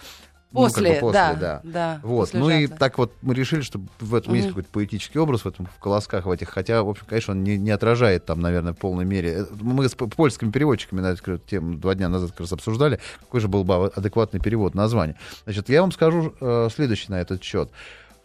Ну, 0.54 0.64
как 0.64 0.74
бы 0.76 0.82
После, 0.84 1.00
после, 1.00 1.14
да, 1.20 1.34
да. 1.34 1.62
да, 1.64 2.00
Вот. 2.04 2.22
после 2.26 2.40
Ну 2.40 2.50
и 2.50 2.62
жатвы. 2.64 2.78
так 2.78 2.98
вот 2.98 3.14
мы 3.22 3.34
решили, 3.34 3.62
что 3.62 3.80
в 4.00 4.14
этом 4.16 4.34
есть 4.34 4.50
какой-то 4.50 4.70
поэтический 4.72 5.18
образ 5.20 5.42
в 5.42 5.48
этом 5.48 5.66
в 5.66 5.80
колосках 5.80 6.26
в 6.26 6.32
этих, 6.32 6.50
хотя, 6.50 6.84
в 6.84 6.90
общем, 6.90 7.06
конечно, 7.08 7.34
он 7.34 7.44
не, 7.44 7.58
не 7.58 7.72
отражает 7.72 8.26
там, 8.26 8.42
наверное, 8.42 8.74
в 8.74 8.78
полной 8.78 9.06
мере. 9.06 9.30
Э, 9.30 9.46
Мы 9.62 9.88
с 9.88 9.96
польскими 9.96 10.52
переводчиками 10.52 11.00
на 11.02 11.08
эту 11.08 11.38
тему 11.38 11.78
два 11.78 11.96
дня 11.96 12.10
назад 12.10 12.32
как 12.32 12.42
раз 12.42 12.52
обсуждали, 12.52 13.00
какой 13.22 13.40
же 13.40 13.48
был 13.48 13.64
бы 13.64 13.88
адекватный 13.88 14.40
перевод 14.42 14.76
названия. 14.76 15.16
Значит, 15.46 15.70
я 15.70 15.82
вам 15.82 15.92
скажу 15.92 16.34
э, 16.42 16.68
следующее 16.74 17.08
на 17.12 17.22
этот 17.22 17.42
счет. 17.44 17.70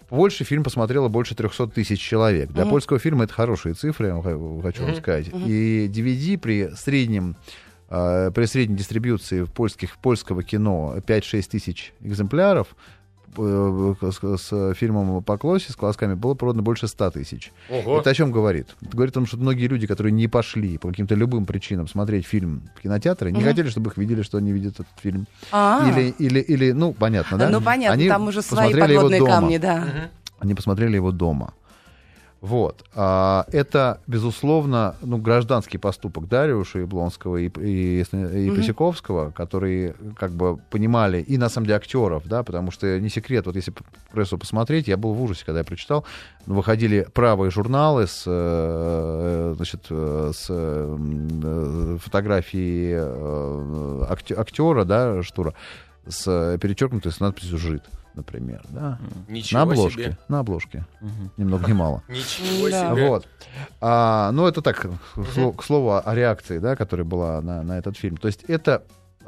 В 0.06 0.08
Польше 0.10 0.44
фильм 0.44 0.62
посмотрело 0.62 1.08
больше 1.08 1.34
300 1.34 1.66
тысяч 1.68 2.00
человек. 2.00 2.50
Для 2.52 2.62
Мгм. 2.62 2.70
польского 2.70 2.98
фильма 3.00 3.24
это 3.24 3.32
хорошие 3.32 3.74
цифры, 3.74 4.06
я 4.08 4.62
хочу 4.62 4.84
вам 4.84 4.94
сказать. 4.96 5.26
И 5.32 5.90
DVD 5.92 6.38
при 6.38 6.70
среднем 6.76 7.34
э, 7.90 8.30
при 8.34 8.44
средней 8.46 8.76
дистрибьюции 8.76 9.42
в 9.42 9.50
польских, 9.52 9.96
польского 9.98 10.42
кино 10.42 10.94
5-6 11.06 11.48
тысяч 11.50 11.92
экземпляров 12.00 12.68
э, 13.38 13.94
с, 14.02 14.38
с 14.38 14.74
фильмом 14.74 15.22
«Поклоси», 15.22 15.70
с 15.70 15.76
колосками, 15.76 16.14
было 16.14 16.34
продано 16.34 16.62
больше 16.62 16.88
100 16.88 17.10
тысяч. 17.10 17.52
Это 17.68 18.10
о 18.10 18.14
чем 18.14 18.32
говорит? 18.32 18.68
Это 18.80 18.90
говорит 18.96 19.12
о 19.12 19.14
том, 19.14 19.26
что 19.26 19.36
многие 19.36 19.66
люди, 19.66 19.86
которые 19.86 20.12
не 20.12 20.26
пошли 20.28 20.78
по 20.78 20.88
каким-то 20.88 21.14
любым 21.14 21.44
причинам 21.44 21.86
смотреть 21.88 22.26
фильм 22.26 22.62
в 22.76 22.82
кинотеатре, 22.82 23.32
не 23.32 23.42
хотели, 23.42 23.68
чтобы 23.68 23.90
их 23.90 23.96
видели, 23.98 24.22
что 24.22 24.38
они 24.38 24.52
видят 24.52 24.74
этот 24.74 24.86
фильм. 25.02 25.26
А, 25.52 25.88
Или, 25.90 26.14
или, 26.18 26.40
или, 26.40 26.72
ну, 26.72 26.92
понятно, 26.92 27.36
да? 27.38 27.48
ну 27.50 27.60
понятно, 27.60 27.94
Они 27.94 28.08
там 28.08 28.26
уже 28.28 28.42
свои 28.42 28.72
подводные 28.72 29.20
дома. 29.20 29.32
камни, 29.32 29.58
да. 29.58 29.84
Они 30.38 30.54
посмотрели 30.54 30.96
его 30.96 31.12
дома. 31.12 31.54
Вот. 32.46 32.84
А, 32.94 33.44
это, 33.50 34.00
безусловно, 34.06 34.94
ну, 35.02 35.18
гражданский 35.18 35.78
поступок 35.78 36.28
Дариуша 36.28 36.78
Яблонского 36.78 37.38
и, 37.38 37.48
и, 37.48 38.02
и 38.02 38.50
Мгм. 38.50 38.56
Посяковского, 38.56 39.30
которые 39.32 39.96
как 40.16 40.30
бы 40.30 40.56
понимали, 40.70 41.20
и 41.20 41.38
на 41.38 41.48
самом 41.48 41.66
деле 41.66 41.76
актеров, 41.78 42.22
да, 42.28 42.44
потому 42.44 42.70
что 42.70 43.00
не 43.00 43.08
секрет, 43.08 43.46
вот 43.46 43.56
если 43.56 43.74
прессу 44.12 44.38
посмотреть, 44.38 44.86
я 44.86 44.96
был 44.96 45.12
в 45.14 45.22
ужасе, 45.22 45.44
когда 45.44 45.58
я 45.58 45.64
прочитал, 45.64 46.04
выходили 46.46 47.08
правые 47.12 47.50
журналы 47.50 48.06
с, 48.06 48.22
э, 48.26 49.54
значит, 49.56 49.86
э, 49.90 50.30
с 50.32 50.46
э, 50.48 50.96
э, 51.42 51.98
фотографией 52.00 52.94
акте- 54.08 54.36
актера, 54.36 54.84
да, 54.84 55.20
Штура, 55.24 55.52
с 56.06 56.58
перечеркнутой 56.62 57.10
с 57.10 57.18
надписью 57.18 57.58
«Жид», 57.58 57.82
например, 58.16 58.62
да. 58.70 58.98
Ничего 59.28 59.58
На 59.58 59.62
обложке. 59.72 59.90
себе. 60.02 60.18
На 60.28 60.38
обложке. 60.40 60.84
Мгм. 61.00 61.30
Ни 61.36 61.44
много 61.44 61.68
ни 61.68 61.72
мало. 61.74 62.02
Ничего 62.08 62.68
Да. 62.70 62.92
себе. 62.92 63.08
Вот. 63.08 63.28
А, 63.80 64.32
ну, 64.32 64.46
это 64.46 64.62
так, 64.62 64.80
к 64.80 64.88
к 65.56 65.62
слову 65.62 66.00
о 66.04 66.14
реакции, 66.14 66.58
да, 66.58 66.74
которая 66.76 67.04
была 67.06 67.40
на, 67.42 67.62
на 67.62 67.78
этот 67.78 67.96
фильм. 67.96 68.16
То 68.16 68.26
есть 68.28 68.42
это 68.44 68.82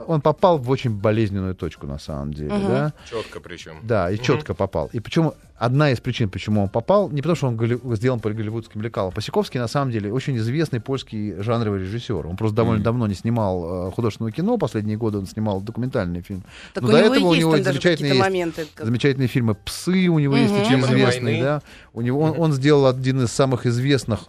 он 0.06 0.20
попал 0.20 0.58
в 0.58 0.70
очень 0.70 0.90
болезненную 0.90 1.54
точку, 1.54 1.86
на 1.86 1.98
самом 1.98 2.32
деле, 2.32 2.52
Мгм. 2.54 2.68
да. 2.68 2.92
Четко 3.10 3.40
причем. 3.40 3.78
Да, 3.82 4.10
и 4.10 4.14
Мгм. 4.14 4.22
четко 4.24 4.54
попал. 4.54 4.88
И 4.92 5.00
причем 5.00 5.32
одна 5.56 5.90
из 5.90 5.98
причин, 6.00 6.30
почему 6.30 6.62
он 6.62 6.68
попал, 6.68 7.10
не 7.10 7.20
потому, 7.20 7.36
что 7.36 7.48
он 7.48 7.56
голли- 7.56 7.80
сделан 7.96 8.20
по 8.20 8.30
голливудским 8.30 8.80
лекалам. 8.80 9.12
Посяковский, 9.12 9.58
на 9.58 9.66
самом 9.68 9.90
деле, 9.90 10.12
очень 10.12 10.36
известный 10.36 10.80
польский 10.80 11.34
жанровый 11.42 11.80
режиссер. 11.80 12.26
Он 12.26 12.36
просто 12.36 12.56
довольно 12.56 12.78
Мгм. 12.78 12.84
давно 12.84 13.06
не 13.08 13.14
снимал 13.14 13.88
э, 13.88 13.90
художественного 13.92 14.30
кино. 14.32 14.56
Последние 14.56 14.96
годы 14.96 15.18
он 15.18 15.26
снимал 15.26 15.60
документальный 15.60 16.22
фильм. 16.22 16.44
Так 16.74 16.82
Ну, 16.84 16.88
у 16.88 16.92
до 16.92 16.98
него 17.02 17.14
этого 17.14 17.26
у 17.26 17.32
есть 17.32 17.40
него 17.40 17.52
там 17.54 17.62
даже 17.64 17.72
замечательные 17.80 18.10
есть 18.14 18.20
моменты. 18.20 18.66
как- 18.74 18.86
Замечательные 18.86 19.28
фильмы 19.28 19.54
«Псы» 19.56 20.08
у 20.08 20.18
него 20.18 20.36
есть 20.36 20.52
Мгм. 20.52 20.62
очень 20.62 20.80
известные, 20.80 21.42
да. 21.42 21.62
У 21.92 22.00
него, 22.02 22.20
он, 22.20 22.34
он 22.38 22.52
сделал 22.52 22.86
один 22.86 23.22
из 23.22 23.32
самых 23.32 23.66
известных 23.66 24.20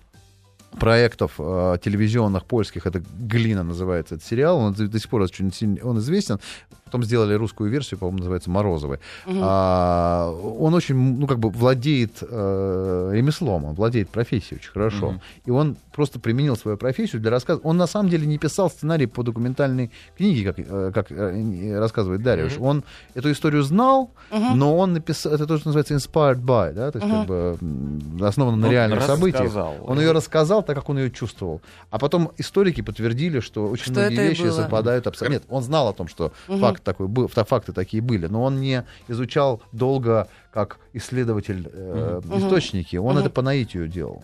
проектов 0.77 1.33
э, 1.39 1.77
телевизионных 1.83 2.45
польских, 2.45 2.85
это 2.85 3.01
«Глина» 3.19 3.63
называется 3.63 4.15
этот 4.15 4.27
сериал, 4.27 4.57
он 4.57 4.73
до, 4.73 4.87
до 4.87 4.99
сих 4.99 5.09
пор 5.09 5.21
очень 5.21 5.51
сильно, 5.53 5.77
он 5.83 5.97
известен. 5.99 6.39
Потом 6.85 7.03
сделали 7.03 7.35
русскую 7.35 7.69
версию, 7.69 7.99
по-моему, 7.99 8.17
называется 8.17 8.49
«Морозовы». 8.49 8.99
Мгм. 9.27 9.39
А, 9.43 10.31
он 10.31 10.73
очень, 10.73 10.95
ну, 10.95 11.27
как 11.27 11.37
бы 11.37 11.51
владеет 11.51 12.17
э, 12.21 13.09
ремеслом, 13.13 13.65
он 13.65 13.75
владеет 13.75 14.09
профессией 14.09 14.59
очень 14.59 14.71
хорошо. 14.71 15.11
Мгм. 15.11 15.21
И 15.45 15.51
он 15.51 15.77
просто 15.93 16.19
применил 16.19 16.55
свою 16.55 16.77
профессию 16.77 17.21
для 17.21 17.29
рассказа. 17.29 17.59
Он 17.63 17.77
на 17.77 17.85
самом 17.85 18.09
деле 18.09 18.25
не 18.25 18.39
писал 18.39 18.71
сценарий 18.71 19.05
по 19.05 19.21
документальной 19.21 19.91
книге, 20.17 20.51
как, 20.51 20.65
э, 20.67 20.91
как 20.91 21.11
э, 21.11 21.77
рассказывает 21.79 22.23
Дарьюш. 22.23 22.55
Мгм. 22.55 22.63
Он 22.65 22.83
эту 23.13 23.31
историю 23.31 23.61
знал, 23.61 24.09
Мгм. 24.31 24.57
но 24.57 24.75
он 24.75 24.93
написал, 24.93 25.31
это 25.33 25.45
то, 25.45 25.59
что 25.59 25.67
называется 25.67 25.93
inspired 25.93 26.41
by, 26.43 26.73
да, 26.73 26.89
то 26.89 26.97
есть 26.97 27.07
Мгм. 27.07 27.19
как 27.19 27.27
бы 27.27 28.25
основано 28.25 28.57
на 28.57 28.65
Он 28.65 28.71
реальных 28.71 29.03
событиях. 29.03 29.43
рассказал. 29.43 29.75
Он 29.85 29.99
ее 29.99 30.11
рассказал 30.11 30.58
так, 30.63 30.75
как 30.75 30.89
он 30.89 30.97
ее 30.99 31.11
чувствовал. 31.11 31.61
А 31.89 31.97
потом 31.99 32.31
историки 32.37 32.81
подтвердили, 32.81 33.39
что 33.39 33.67
очень 33.67 33.85
Что 33.91 34.01
многие 34.01 34.15
вещи 34.29 34.49
совпадают 34.51 35.07
абсолютно. 35.07 35.33
Нет, 35.35 35.43
он 35.49 35.63
знал 35.63 35.87
о 35.87 35.93
том, 35.93 36.07
что 36.07 36.31
Мгм. 36.47 36.59
факт 36.59 36.83
такой 36.83 37.07
был, 37.07 37.27
фа- 37.27 37.45
факты 37.45 37.73
такие 37.73 38.01
были, 38.01 38.27
но 38.27 38.43
он 38.43 38.59
не 38.59 38.83
изучал 39.07 39.61
долго 39.71 40.27
как 40.53 40.79
исследователь 40.93 41.69
э, 41.71 42.21
Мгм. 42.23 42.37
источники. 42.39 42.95
Он 42.97 43.11
Мгм. 43.15 43.19
это 43.19 43.29
по 43.29 43.41
наитию 43.41 43.87
делал. 43.87 44.23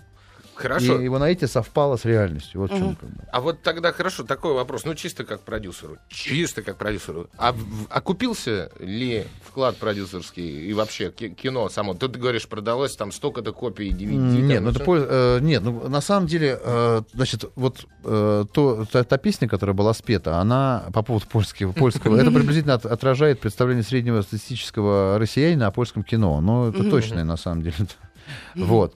Хорошо. 0.55 0.99
И 0.99 1.03
его 1.03 1.19
наитие 1.19 1.47
совпало 1.47 1.97
с 1.97 2.05
реальностью. 2.05 2.61
Вот 2.61 2.71
в 2.71 2.77
чем 2.77 2.95
как 2.95 3.09
бы. 3.09 3.23
А 3.31 3.41
вот 3.41 3.61
тогда 3.61 3.91
хорошо, 3.91 4.23
такой 4.23 4.53
вопрос, 4.53 4.85
ну 4.85 4.95
чисто 4.95 5.23
как 5.25 5.41
продюсеру, 5.41 5.97
чисто 6.07 6.61
как 6.61 6.77
продюсеру. 6.77 7.27
А 7.37 7.53
окупился 7.89 8.71
ли 8.79 9.25
вклад 9.43 9.77
продюсерский 9.77 10.67
и 10.69 10.73
вообще 10.73 11.11
ки- 11.11 11.29
кино 11.29 11.69
само? 11.69 11.93
Тут 11.93 12.13
ты 12.13 12.19
говоришь, 12.19 12.47
продалось 12.47 12.95
там 12.95 13.11
столько-то 13.11 13.51
копий 13.51 13.89
DVD. 13.91 14.41
Нет, 14.41 14.61
ну, 14.61 14.69
это 14.69 14.79
всё. 14.79 14.85
по- 14.85 14.97
э, 14.97 15.39
нет, 15.41 15.63
ну 15.63 15.87
на 15.89 16.01
самом 16.01 16.27
деле, 16.27 16.59
э, 16.63 17.01
значит, 17.13 17.45
вот 17.55 17.85
э, 18.03 18.45
то, 18.53 18.85
та, 18.91 19.03
та 19.03 19.17
песня, 19.17 19.47
которая 19.49 19.73
была 19.75 19.93
спета, 19.93 20.37
она 20.39 20.85
по 20.93 21.01
поводу 21.03 21.25
польского, 21.27 21.71
польского 21.73 22.15
это 22.21 22.31
приблизительно 22.31 22.75
от- 22.75 22.85
отражает 22.85 23.39
представление 23.39 23.83
среднего 23.83 24.21
статистического 24.21 25.19
россиянина 25.19 25.67
о 25.67 25.71
польском 25.71 26.03
кино. 26.03 26.39
Ну, 26.41 26.69
это 26.69 26.89
точное 26.89 27.23
на 27.23 27.37
самом 27.37 27.61
деле. 27.63 27.75
Вот. 28.55 28.95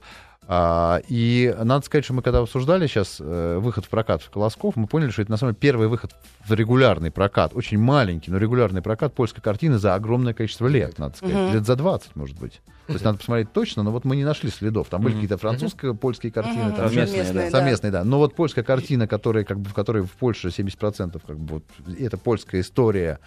А, 0.52 1.00
и 1.06 1.54
надо 1.62 1.86
сказать, 1.86 2.04
что 2.04 2.12
мы 2.12 2.22
когда 2.22 2.40
обсуждали 2.40 2.88
сейчас 2.88 3.18
э, 3.20 3.58
выход 3.60 3.84
в 3.84 3.88
прокат 3.88 4.20
в 4.20 4.30
Колосков, 4.30 4.74
мы 4.74 4.88
поняли, 4.88 5.10
что 5.10 5.22
это 5.22 5.30
на 5.30 5.36
самом 5.36 5.52
деле 5.52 5.60
первый 5.60 5.86
выход 5.86 6.10
в 6.44 6.52
регулярный 6.52 7.12
прокат, 7.12 7.52
очень 7.54 7.78
маленький, 7.78 8.32
но 8.32 8.38
регулярный 8.38 8.82
прокат 8.82 9.14
польской 9.14 9.44
картины 9.44 9.78
за 9.78 9.94
огромное 9.94 10.34
количество 10.34 10.66
лет, 10.66 10.98
надо 10.98 11.16
сказать, 11.16 11.36
Мгм. 11.36 11.52
лет 11.52 11.64
за 11.66 11.76
20, 11.76 12.16
может 12.16 12.36
быть. 12.36 12.62
То 12.88 12.94
есть 12.94 13.04
надо 13.04 13.18
посмотреть 13.18 13.52
точно, 13.52 13.84
но 13.84 13.92
вот 13.92 14.04
мы 14.04 14.16
не 14.16 14.24
нашли 14.24 14.50
следов. 14.50 14.88
Там 14.88 15.02
были 15.02 15.12
какие-то 15.14 15.38
французско-польские 15.38 16.32
картины, 16.32 16.64
Мгм. 16.64 16.74
там 16.74 16.88
Совместные, 16.88 17.32
да. 17.32 17.50
совместные, 17.50 17.92
да. 17.92 18.02
Но 18.02 18.18
вот 18.18 18.34
польская 18.34 18.64
картина, 18.64 19.06
которая, 19.06 19.44
как 19.44 19.60
бы, 19.60 19.70
в 19.70 19.74
которой 19.74 20.02
в 20.02 20.10
Польше 20.10 20.50
70% 20.50 21.22
как 21.24 21.38
бы, 21.38 21.54
вот, 21.54 21.64
это 21.96 22.18
польская 22.18 22.60
история, 22.60 23.20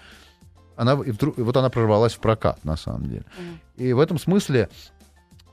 она, 0.76 0.94
и 0.94 1.12
вдруг, 1.12 1.38
вот 1.38 1.56
она 1.56 1.70
прорвалась 1.70 2.14
в 2.16 2.20
прокат, 2.20 2.66
на 2.66 2.76
самом 2.76 3.08
деле. 3.08 3.24
И 3.78 3.94
в 3.94 4.00
этом 4.00 4.20
смысле 4.20 4.70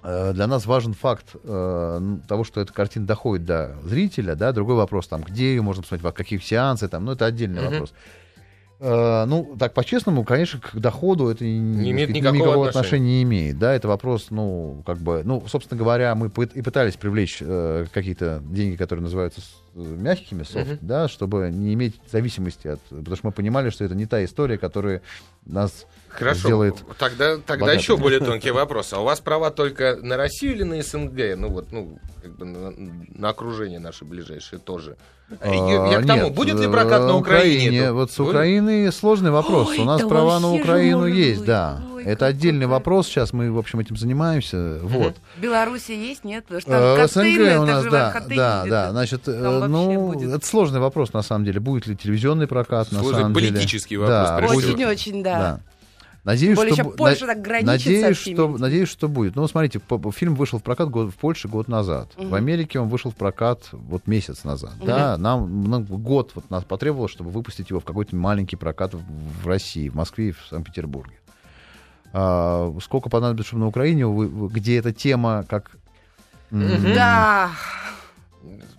для 0.02 0.46
нас 0.46 0.66
важен 0.66 0.94
факт 0.94 1.36
э, 1.44 2.16
того, 2.28 2.44
что 2.44 2.60
эта 2.60 2.72
картина 2.72 3.06
доходит 3.06 3.44
до 3.44 3.76
зрителя, 3.84 4.34
да, 4.34 4.52
другой 4.52 4.76
вопрос, 4.76 5.08
там, 5.08 5.22
где 5.22 5.50
ее 5.54 5.62
можно 5.62 5.82
посмотреть, 5.82 6.04
во 6.04 6.12
каких 6.12 6.42
сеансы, 6.44 6.88
там, 6.88 7.04
ну, 7.04 7.12
это 7.12 7.26
отдельный 7.26 7.60
Мгм. 7.62 7.70
вопрос. 7.70 7.92
Э, 8.82 9.26
ну, 9.26 9.56
так, 9.58 9.74
по-честному, 9.74 10.24
конечно, 10.24 10.58
к 10.58 10.74
доходу 10.76 11.28
это 11.28 11.44
не, 11.44 11.90
имеет 11.90 12.08
сказать, 12.08 12.32
никакого 12.32 12.66
отношения. 12.66 12.68
отношения. 12.70 13.04
не 13.04 13.22
имеет, 13.24 13.58
да, 13.58 13.74
это 13.74 13.88
вопрос, 13.88 14.28
ну, 14.30 14.82
как 14.86 14.96
бы, 14.96 15.20
ну, 15.22 15.44
собственно 15.48 15.78
говоря, 15.78 16.14
мы 16.14 16.28
и 16.28 16.62
пытались 16.62 16.96
привлечь 16.96 17.38
э, 17.42 17.84
какие-то 17.92 18.42
деньги, 18.42 18.76
которые 18.76 19.02
называются 19.02 19.42
мягкими, 19.74 20.44
софт, 20.44 20.66
Мгм. 20.70 20.78
да, 20.80 21.08
чтобы 21.08 21.50
не 21.52 21.74
иметь 21.74 22.00
зависимости 22.10 22.68
от... 22.68 22.80
Потому 22.88 23.16
что 23.16 23.26
мы 23.26 23.32
понимали, 23.32 23.68
что 23.68 23.84
это 23.84 23.94
не 23.94 24.06
та 24.06 24.24
история, 24.24 24.56
которая 24.56 25.02
нас 25.44 25.84
Хорошо, 26.10 26.40
сделает 26.40 26.74
тогда, 26.98 27.36
тогда 27.36 27.66
богатыми. 27.66 27.80
еще 27.80 27.96
более 27.96 28.20
тонкий 28.20 28.50
вопрос. 28.50 28.92
А 28.92 29.00
у 29.00 29.04
вас 29.04 29.20
права 29.20 29.50
только 29.50 29.96
на 30.02 30.16
Россию 30.16 30.54
или 30.54 30.62
на 30.64 30.82
СНГ? 30.82 31.36
Ну 31.36 31.48
вот, 31.50 31.72
ну, 31.72 31.98
как 32.22 32.36
бы 32.36 32.44
на, 32.44 32.70
на 32.70 33.28
окружение 33.28 33.78
наше 33.78 34.04
ближайшее 34.04 34.58
тоже. 34.58 34.96
А, 35.40 35.48
я 35.48 35.92
я 35.92 36.00
к 36.00 36.06
тому, 36.06 36.24
нет, 36.24 36.34
будет 36.34 36.58
ли 36.58 36.66
прокат 36.66 37.02
на 37.02 37.10
э, 37.10 37.12
Украине? 37.12 37.78
это? 37.78 37.92
Вот 37.94 38.10
с? 38.10 38.18
Украиной 38.18 38.92
сложный 38.92 39.30
вопрос. 39.30 39.68
Ой, 39.68 39.78
У 39.78 39.84
нас 39.84 40.00
да 40.00 40.08
права 40.08 40.40
на 40.40 40.52
Украину 40.52 41.06
есть, 41.06 41.38
быть. 41.40 41.46
да. 41.46 41.80
Ой, 41.94 42.02
Это 42.04 42.26
отдельный 42.26 42.66
круто. 42.66 42.72
вопрос. 42.72 43.06
Сейчас 43.06 43.32
мы, 43.32 43.52
в 43.52 43.58
общем, 43.58 43.78
этим 43.78 43.96
занимаемся. 43.96 44.80
Вот. 44.82 45.14
Беларуси 45.36 45.92
есть, 45.92 46.24
нет? 46.24 46.44
Потому 46.44 46.60
что 46.60 46.72
Э, 46.72 46.96
там 46.96 47.08
СНГ 47.08 47.40
это 47.42 47.60
у 47.60 47.64
нас, 47.64 47.84
да, 47.84 48.22
да, 48.28 48.64
да. 48.66 48.90
Значит, 48.90 49.28
э, 49.28 49.66
ну, 49.68 50.08
будет. 50.12 50.32
это 50.32 50.44
сложный 50.44 50.80
вопрос, 50.80 51.12
на 51.12 51.22
самом 51.22 51.44
деле. 51.44 51.60
Будет 51.60 51.86
ли 51.86 51.96
телевизионный 51.96 52.48
прокат, 52.48 52.90
на 52.90 52.98
Сложный 52.98 53.20
самом 53.22 53.34
деле. 53.34 53.52
политический 53.52 53.98
вопрос. 53.98 54.56
Очень-очень, 54.56 55.22
да. 55.22 55.60
Надеюсь, 56.22 56.56
Более 56.56 56.74
что, 56.74 56.84
Польша 56.84 57.26
на- 57.26 57.34
так 57.34 57.42
граничит 57.42 57.66
надеюсь, 57.86 58.16
что, 58.18 58.48
надеюсь, 58.58 58.88
что 58.90 59.08
будет. 59.08 59.36
Ну, 59.36 59.48
смотрите, 59.48 59.78
по- 59.78 59.96
по- 59.98 60.12
фильм 60.12 60.34
вышел 60.34 60.58
в 60.58 60.62
прокат 60.62 60.90
год, 60.90 61.10
в 61.12 61.16
Польше 61.16 61.48
год 61.48 61.66
назад. 61.66 62.10
В 62.16 62.34
Америке 62.34 62.78
он 62.78 62.88
вышел 62.88 63.10
в 63.10 63.16
прокат 63.16 63.68
вот 63.72 64.06
месяц 64.06 64.44
назад. 64.44 64.72
Да, 64.84 65.16
нам 65.16 65.64
ну, 65.64 65.80
год 65.80 66.32
вот 66.34 66.50
нас 66.50 66.62
потребовалось, 66.64 67.10
чтобы 67.12 67.30
выпустить 67.30 67.70
его 67.70 67.80
в 67.80 67.84
какой-то 67.84 68.14
маленький 68.16 68.56
прокат 68.56 68.92
в, 68.94 69.00
в 69.42 69.46
России, 69.46 69.88
в 69.88 69.94
Москве 69.94 70.28
и 70.28 70.32
в 70.32 70.38
Санкт-Петербурге. 70.50 71.14
А, 72.12 72.70
сколько 72.82 73.08
понадобится, 73.08 73.48
чтобы 73.48 73.60
на 73.62 73.68
Украине, 73.68 74.06
вы- 74.06 74.48
где 74.48 74.78
эта 74.78 74.92
тема 74.92 75.44
как... 75.48 75.70
м, 76.50 76.66
Мгм. 76.66 76.94
Да, 76.94 77.50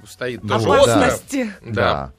Стоит 0.06 0.44
остро. 0.44 0.74
опасности. 0.74 1.52
Да. 1.66 1.72
Да. 1.72 2.12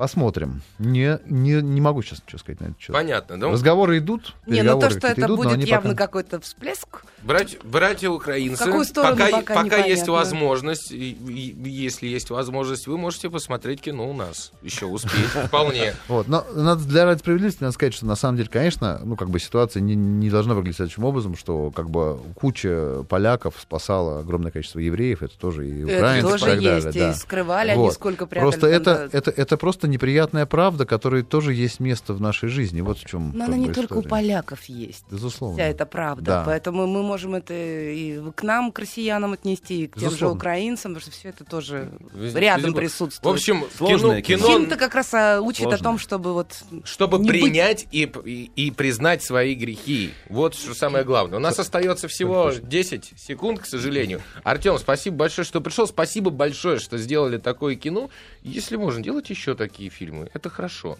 Посмотрим. 0.00 0.62
Не, 0.78 1.18
не, 1.26 1.60
не 1.60 1.80
могу 1.82 2.00
сейчас 2.00 2.22
ничего 2.24 2.38
сказать 2.38 2.60
на 2.60 2.64
этот 2.68 2.80
счет. 2.80 2.94
Понятно. 2.94 3.36
Ну, 3.36 3.50
Разговоры 3.52 3.98
идут, 3.98 4.34
Не, 4.46 4.62
ну 4.62 4.80
то, 4.80 4.88
что 4.88 5.08
это 5.08 5.20
идут, 5.20 5.36
будет 5.36 5.58
явно 5.66 5.90
пока- 5.90 6.06
какой-то 6.06 6.40
всплеск. 6.40 7.04
Братья, 7.22 7.58
братья 7.62 8.08
украинцы, 8.08 8.62
В 8.62 8.66
какую 8.66 8.84
сторону 8.84 9.16
пока, 9.16 9.30
пока 9.38 9.62
пока 9.62 9.76
есть 9.84 10.08
возможность, 10.08 10.90
и- 10.90 11.10
и- 11.12 11.68
если 11.68 12.06
есть 12.06 12.30
возможность, 12.30 12.86
вы 12.86 12.96
можете 12.96 13.28
посмотреть 13.28 13.82
кино 13.82 14.08
у 14.08 14.14
нас. 14.14 14.52
Еще 14.62 14.86
успеть. 14.86 15.12
Вполне. 15.46 15.94
Вот, 16.08 16.28
но 16.28 16.44
надо 16.54 16.84
для 16.84 17.04
ради 17.04 17.18
справедливости 17.18 17.62
надо 17.62 17.72
сказать, 17.72 17.92
что 17.92 18.06
на 18.06 18.14
самом 18.16 18.38
деле, 18.38 18.48
конечно, 18.48 19.00
ну 19.04 19.16
как 19.16 19.28
бы 19.28 19.38
ситуация 19.38 19.80
не, 19.82 19.94
не 19.94 20.30
должна 20.30 20.54
выглядеть 20.54 20.76
следующим 20.76 21.04
образом, 21.04 21.36
что 21.36 21.70
как 21.70 21.90
бы 21.90 22.18
куча 22.34 23.04
поляков 23.08 23.54
спасала 23.60 24.20
огромное 24.20 24.50
количество 24.50 24.78
евреев, 24.78 25.22
это 25.22 25.38
тоже 25.38 25.68
и 25.68 25.82
Это 25.84 25.98
украинцев 25.98 26.30
тоже 26.30 26.44
и 26.46 26.48
так 26.48 26.60
есть. 26.62 26.84
далее. 26.86 27.02
И 27.02 27.12
да. 27.12 27.14
скрывали 27.14 27.70
они 27.72 27.82
Вот. 27.82 27.94
сколько 27.94 28.26
прятали. 28.26 28.50
Просто 28.50 28.66
это, 28.66 29.08
это, 29.12 29.30
это 29.30 29.56
просто 29.58 29.88
неприятная 29.88 30.46
правда, 30.46 30.86
которая 30.86 31.22
тоже 31.22 31.52
есть 31.52 31.80
место 31.80 32.14
в 32.14 32.20
нашей 32.20 32.48
жизни. 32.48 32.80
Вот 32.80 32.98
в 32.98 33.04
чем. 33.04 33.32
Но 33.34 33.44
она 33.44 33.58
не 33.58 33.70
только 33.72 33.94
у 33.94 34.02
поляков 34.02 34.64
есть. 34.64 35.04
Безусловно. 35.10 35.56
Вся 35.58 35.66
эта 35.66 35.84
правда. 35.84 36.24
Да. 36.24 36.42
Поэтому 36.46 36.86
мы 36.86 37.09
можем 37.10 37.34
это 37.34 37.52
и 37.54 38.20
к 38.32 38.42
нам, 38.42 38.70
к 38.72 38.78
россиянам, 38.78 39.32
отнести, 39.32 39.84
и 39.84 39.86
к 39.88 39.94
тем 39.94 40.02
же 40.02 40.06
Безусловно. 40.10 40.36
украинцам, 40.36 40.94
потому 40.94 41.00
что 41.02 41.10
все 41.10 41.28
это 41.30 41.44
тоже 41.44 41.90
Вез- 42.14 42.38
рядом 42.38 42.72
безусловно. 42.72 42.72
В 42.72 42.74
присутствует. 42.76 43.34
общем, 43.34 43.64
Сложное 43.76 44.22
кино, 44.22 44.38
кино. 44.38 44.46
кино 44.46 44.58
Фильм-то 44.58 44.76
как 44.76 44.94
раз 44.94 45.12
а, 45.14 45.40
учит 45.40 45.62
Сложно. 45.62 45.76
о 45.78 45.82
том, 45.82 45.98
чтобы 45.98 46.32
вот... 46.34 46.54
чтобы 46.84 47.18
не 47.18 47.28
быть- 47.28 47.40
принять 47.42 47.86
и, 47.90 48.10
и, 48.24 48.50
и 48.56 48.70
признать 48.70 49.22
свои 49.22 49.54
грехи. 49.54 50.12
Вот 50.28 50.54
что 50.54 50.74
самое 50.74 51.04
главное. 51.04 51.38
У 51.38 51.42
нас 51.42 51.58
остается 51.58 52.06
всего 52.08 52.52
10 52.62 53.14
секунд, 53.16 53.60
к 53.60 53.66
сожалению. 53.66 54.22
Артем, 54.44 54.78
спасибо 54.78 55.16
большое, 55.16 55.44
что 55.44 55.60
пришел. 55.60 55.86
Спасибо 55.88 56.30
большое, 56.30 56.78
что 56.78 56.96
сделали 56.98 57.38
такое 57.38 57.74
кино. 57.74 58.10
Если 58.42 58.76
можно, 58.76 59.02
делать 59.02 59.28
еще 59.30 59.54
такие 59.54 59.90
фильмы. 59.90 60.30
Это 60.34 60.48
хорошо. 60.50 60.98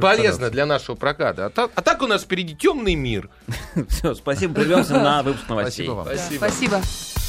Полезно 0.00 0.50
для 0.50 0.66
нашего 0.66 0.94
проката. 0.96 1.46
А 1.46 1.50
так, 1.50 1.70
а 1.74 1.82
так 1.82 2.02
у 2.02 2.06
нас 2.06 2.22
впереди 2.24 2.54
темный 2.54 2.94
мир. 2.94 3.30
Все, 3.88 4.14
спасибо, 4.14 4.54
прервемся 4.54 4.94
на 4.94 5.22
выпуск 5.36 5.48
новостей. 5.48 5.86
Спасибо 5.86 5.92
вам. 5.94 6.04
Да, 6.06 6.16
Спасибо. 6.16 6.46
спасибо. 6.46 7.25